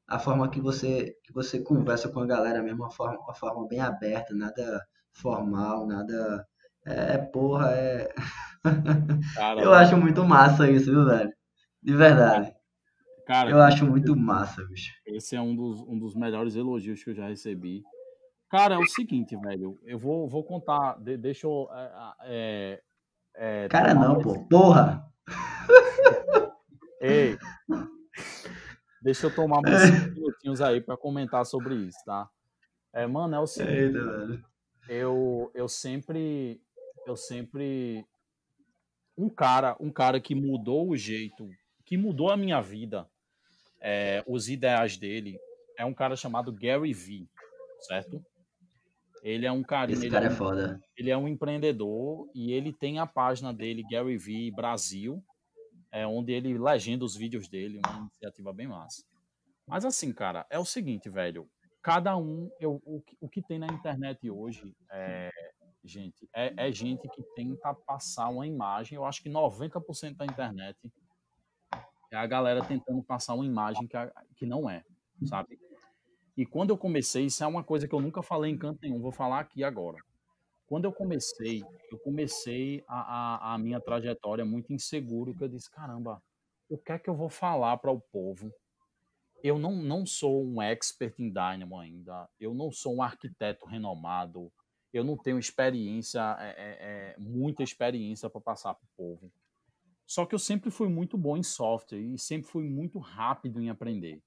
[0.06, 3.66] a forma que você, que você conversa com a galera mesmo, uma forma, uma forma
[3.66, 4.80] bem aberta, nada
[5.12, 6.46] formal, nada.
[6.86, 8.14] É, porra, é.
[9.34, 11.32] Cara, eu acho muito massa isso, viu, velho?
[11.82, 12.54] De verdade.
[13.26, 14.92] Cara, eu acho muito massa, bicho.
[15.04, 17.82] Esse é um dos, um dos melhores elogios que eu já recebi.
[18.48, 19.78] Cara, é o seguinte, velho.
[19.84, 20.98] Eu vou, vou contar.
[20.98, 21.68] De, deixa eu.
[21.72, 22.82] É, é,
[23.34, 24.44] é Cara, não, pô.
[24.46, 25.06] Porra!
[27.00, 27.38] Ei.
[29.02, 32.28] Deixa eu tomar mais cinco minutinhos aí para comentar sobre isso, tá?
[32.92, 33.74] É, mano, é o seguinte.
[33.74, 34.44] Eita, velho.
[34.88, 36.60] Eu, eu sempre.
[37.06, 38.04] Eu sempre.
[39.16, 41.48] Um cara, um cara que mudou o jeito,
[41.84, 43.08] que mudou a minha vida,
[43.80, 45.38] é, os ideais dele,
[45.76, 47.28] é um cara chamado Gary Vee,
[47.80, 48.24] certo?
[49.22, 49.90] Ele é um cara.
[49.90, 50.80] Esse cara é, é foda.
[50.96, 55.22] Ele é um empreendedor e ele tem a página dele, Gary V Brasil,
[55.90, 59.02] é, onde ele legenda os vídeos dele, uma iniciativa bem massa.
[59.66, 61.48] Mas assim, cara, é o seguinte, velho.
[61.82, 65.30] Cada um, eu, o, o que tem na internet hoje, é,
[65.84, 68.96] gente, é, é gente que tenta passar uma imagem.
[68.96, 70.76] Eu acho que 90% da internet
[72.10, 73.96] é a galera tentando passar uma imagem que,
[74.36, 74.82] que não é,
[75.24, 75.58] sabe?
[76.38, 79.00] E quando eu comecei, isso é uma coisa que eu nunca falei em canto nenhum,
[79.00, 79.98] vou falar aqui agora.
[80.68, 85.68] Quando eu comecei, eu comecei a, a, a minha trajetória muito inseguro, que eu disse,
[85.68, 86.22] caramba,
[86.68, 88.52] o que é que eu vou falar para o povo?
[89.42, 94.48] Eu não, não sou um expert em Dynamo ainda, eu não sou um arquiteto renomado,
[94.92, 99.32] eu não tenho experiência, é, é, é muita experiência para passar para o povo.
[100.06, 103.70] Só que eu sempre fui muito bom em software e sempre fui muito rápido em
[103.70, 104.22] aprender.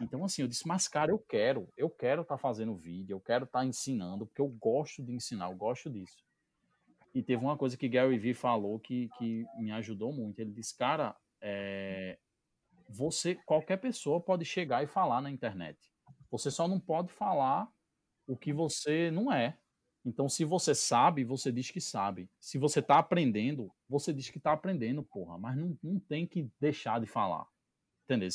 [0.00, 3.20] Então, assim, eu disse, mas, cara, eu quero, eu quero estar tá fazendo vídeo, eu
[3.20, 6.24] quero estar tá ensinando, porque eu gosto de ensinar, eu gosto disso.
[7.14, 10.38] E teve uma coisa que Gary Vee falou que, que me ajudou muito.
[10.38, 12.18] Ele disse, cara, é,
[12.88, 15.78] você, qualquer pessoa pode chegar e falar na internet.
[16.30, 17.68] Você só não pode falar
[18.26, 19.58] o que você não é.
[20.04, 22.28] Então, se você sabe, você diz que sabe.
[22.40, 25.38] Se você está aprendendo, você diz que está aprendendo, porra.
[25.38, 27.46] Mas não, não tem que deixar de falar.
[28.04, 28.28] Entendeu?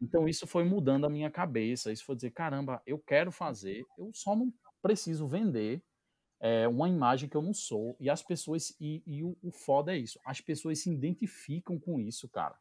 [0.00, 1.92] Então isso foi mudando a minha cabeça.
[1.92, 4.52] Isso foi dizer, caramba, eu quero fazer, eu só não
[4.82, 5.82] preciso vender
[6.40, 7.94] é, uma imagem que eu não sou.
[8.00, 12.00] E as pessoas, e, e o, o, foda é isso, as pessoas se identificam com
[12.00, 12.56] isso, cara.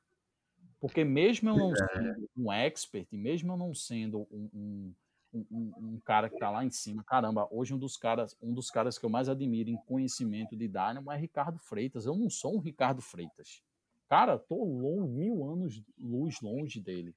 [0.80, 1.76] Porque mesmo eu não é.
[1.76, 4.94] sendo um expert, mesmo eu não sendo um,
[5.34, 8.54] um, um, um cara que está lá em cima, caramba, hoje um dos caras, um
[8.54, 12.06] dos caras que eu mais admiro em conhecimento de Dynamo é Ricardo Freitas.
[12.06, 13.62] Eu não sou um Ricardo Freitas.
[14.08, 17.14] Cara, tô longe, mil anos luz longe dele.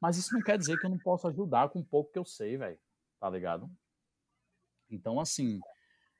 [0.00, 2.24] Mas isso não quer dizer que eu não posso ajudar com um pouco que eu
[2.24, 2.78] sei, velho.
[3.18, 3.70] Tá ligado?
[4.90, 5.60] Então, assim,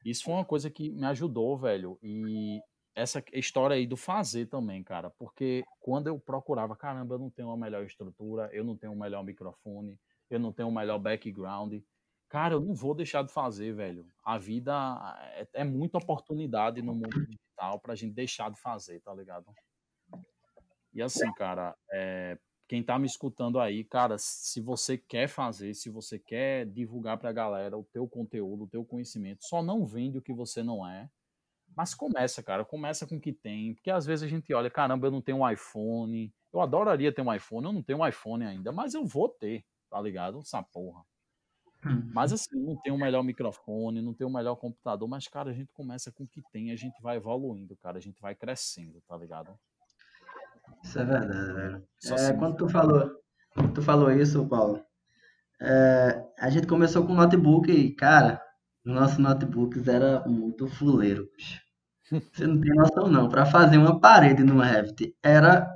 [0.05, 1.98] isso foi uma coisa que me ajudou, velho.
[2.02, 2.61] E
[2.94, 5.11] essa história aí do fazer também, cara.
[5.11, 8.98] Porque quando eu procurava, caramba, eu não tenho a melhor estrutura, eu não tenho o
[8.98, 9.98] melhor microfone,
[10.28, 11.74] eu não tenho o melhor background.
[12.28, 14.07] Cara, eu não vou deixar de fazer, velho.
[14.24, 14.73] A vida
[15.35, 19.47] é, é muita oportunidade no mundo digital pra gente deixar de fazer, tá ligado?
[20.93, 22.39] E assim, cara, é,
[22.70, 27.28] quem tá me escutando aí, cara, se você quer fazer, se você quer divulgar para
[27.28, 30.86] a galera o teu conteúdo, o teu conhecimento, só não vende o que você não
[30.86, 31.10] é.
[31.76, 35.09] Mas começa, cara, começa com o que tem, porque às vezes a gente olha, caramba,
[35.09, 38.44] eu não tenho um iPhone, eu adoraria ter um iPhone, eu não tenho um iPhone
[38.44, 40.38] ainda, mas eu vou ter, tá ligado?
[40.38, 41.05] Essa porra.
[42.14, 42.34] Mas uhum.
[42.36, 45.72] assim, não tem o melhor microfone, não tem o melhor computador, mas cara, a gente
[45.72, 49.16] começa com o que tem, a gente vai evoluindo, cara, a gente vai crescendo, tá
[49.16, 49.59] ligado?
[50.82, 51.82] Isso é verdade, velho.
[52.18, 53.10] É, quando tu falou,
[53.74, 54.82] tu falou isso, Paulo,
[55.60, 58.40] é, a gente começou com notebook e, cara,
[58.84, 61.28] nossos notebooks era muito fuleiro.
[62.32, 63.28] Você não tem noção, não.
[63.28, 65.68] Para fazer uma parede no Revit era,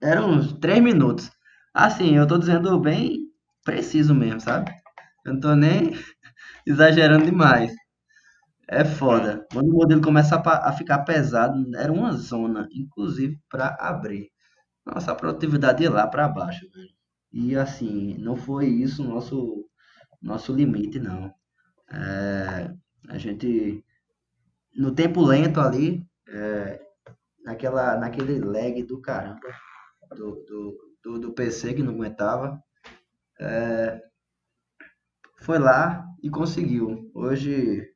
[0.00, 1.30] era uns 3 minutos.
[1.74, 3.26] Assim, eu tô dizendo bem
[3.64, 4.72] preciso mesmo, sabe?
[5.24, 5.92] Eu não tô nem
[6.66, 7.72] exagerando demais.
[8.70, 9.44] É foda.
[9.52, 14.30] Quando o modelo começa a, a ficar pesado, era uma zona, inclusive, para abrir.
[14.86, 16.90] Nossa, a produtividade ia lá para baixo, velho.
[17.32, 19.68] E assim, não foi isso o nosso,
[20.22, 21.34] nosso limite, não.
[21.92, 22.72] É,
[23.08, 23.84] a gente,
[24.76, 26.80] no tempo lento ali, é,
[27.44, 29.48] naquela, naquele lag do caramba,
[30.16, 32.62] do, do, do, do PC que não aguentava,
[33.40, 34.00] é,
[35.38, 37.10] foi lá e conseguiu.
[37.14, 37.89] Hoje,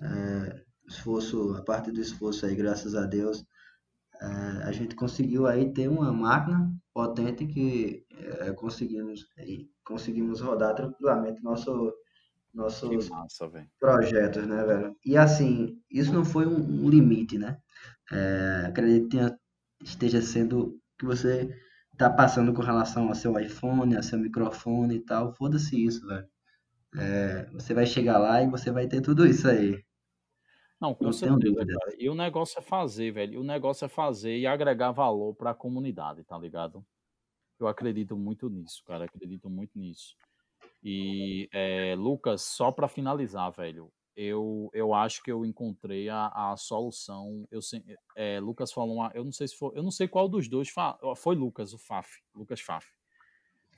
[0.00, 3.44] é, esforço, a parte do esforço aí, graças a Deus,
[4.20, 4.26] é,
[4.64, 9.26] a gente conseguiu aí ter uma máquina potente que é, conseguimos,
[9.84, 11.92] conseguimos rodar tranquilamente nosso,
[12.54, 14.96] nossos massa, projetos, né, velho?
[15.04, 17.58] E assim, isso não foi um, um limite, né?
[18.10, 21.54] É, acredito que esteja sendo que você
[21.92, 25.34] está passando com relação ao seu iPhone, ao seu microfone e tal.
[25.34, 26.26] Foda-se isso, velho.
[26.94, 29.84] É, você vai chegar lá e você vai ter tudo isso aí.
[30.80, 31.96] Não, com não certeza, cara.
[31.98, 33.40] E o negócio é fazer, velho.
[33.40, 36.84] O negócio é fazer e agregar valor para a comunidade, tá ligado?
[37.58, 39.06] Eu acredito muito nisso, cara.
[39.06, 40.14] Acredito muito nisso.
[40.82, 46.56] E, é, Lucas, só para finalizar, velho, eu, eu acho que eu encontrei a, a
[46.56, 47.46] solução.
[47.50, 47.60] Eu,
[48.14, 50.72] é, Lucas falou, uma, eu não sei se foi, eu não sei qual dos dois
[51.16, 52.86] foi Lucas, o Faf, Lucas Faf.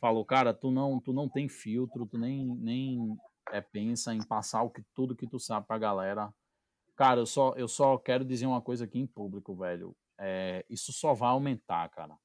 [0.00, 3.18] Falou, cara, tu não, tu não tem filtro, tu nem, nem
[3.50, 6.32] é, pensa em passar o que, tudo que tu sabe pra galera.
[6.94, 9.96] Cara, eu só, eu só quero dizer uma coisa aqui em público, velho.
[10.18, 12.16] É, isso só vai aumentar, cara.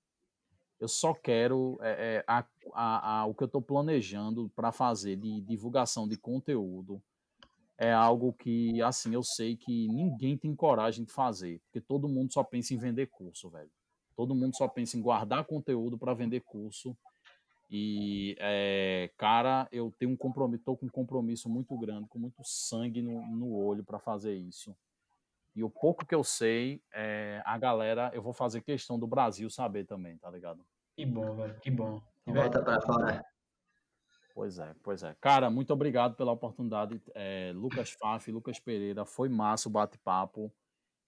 [0.80, 5.16] Eu só quero é, é, a, a, a, o que eu estou planejando para fazer
[5.16, 7.02] de divulgação de conteúdo
[7.78, 12.34] é algo que, assim, eu sei que ninguém tem coragem de fazer, porque todo mundo
[12.34, 13.72] só pensa em vender curso, velho.
[14.16, 16.96] Todo mundo só pensa em guardar conteúdo para vender curso.
[17.70, 22.44] E, é, cara, eu tenho um compromisso, tô com um compromisso muito grande, com muito
[22.44, 24.76] sangue no, no olho para fazer isso.
[25.56, 29.50] E o pouco que eu sei, é, a galera, eu vou fazer questão do Brasil
[29.50, 30.66] saber também, tá ligado?
[30.96, 32.02] Que bom, velho, que bom.
[32.26, 33.26] Volta para fora.
[34.34, 35.16] Pois é, pois é.
[35.22, 37.00] Cara, muito obrigado pela oportunidade.
[37.14, 40.52] É, Lucas Faf, Lucas Pereira, foi massa o bate-papo.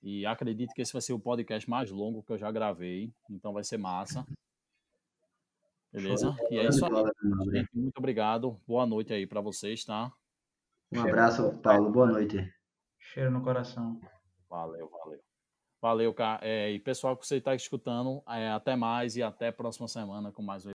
[0.01, 3.11] E acredito que esse vai ser o podcast mais longo que eu já gravei.
[3.29, 4.23] Então vai ser massa.
[5.95, 6.35] Beleza?
[6.51, 6.91] E é isso aí.
[7.51, 8.59] Gente, muito obrigado.
[8.67, 10.11] Boa noite aí para vocês, tá?
[10.93, 11.89] Um abraço, Paulo.
[11.89, 12.37] Boa noite.
[12.99, 13.97] Cheiro no coração.
[14.49, 15.19] Valeu, valeu.
[15.81, 16.45] Valeu, cara.
[16.45, 20.43] É, e pessoal que você está escutando, é, até mais e até próxima semana com
[20.43, 20.63] mais um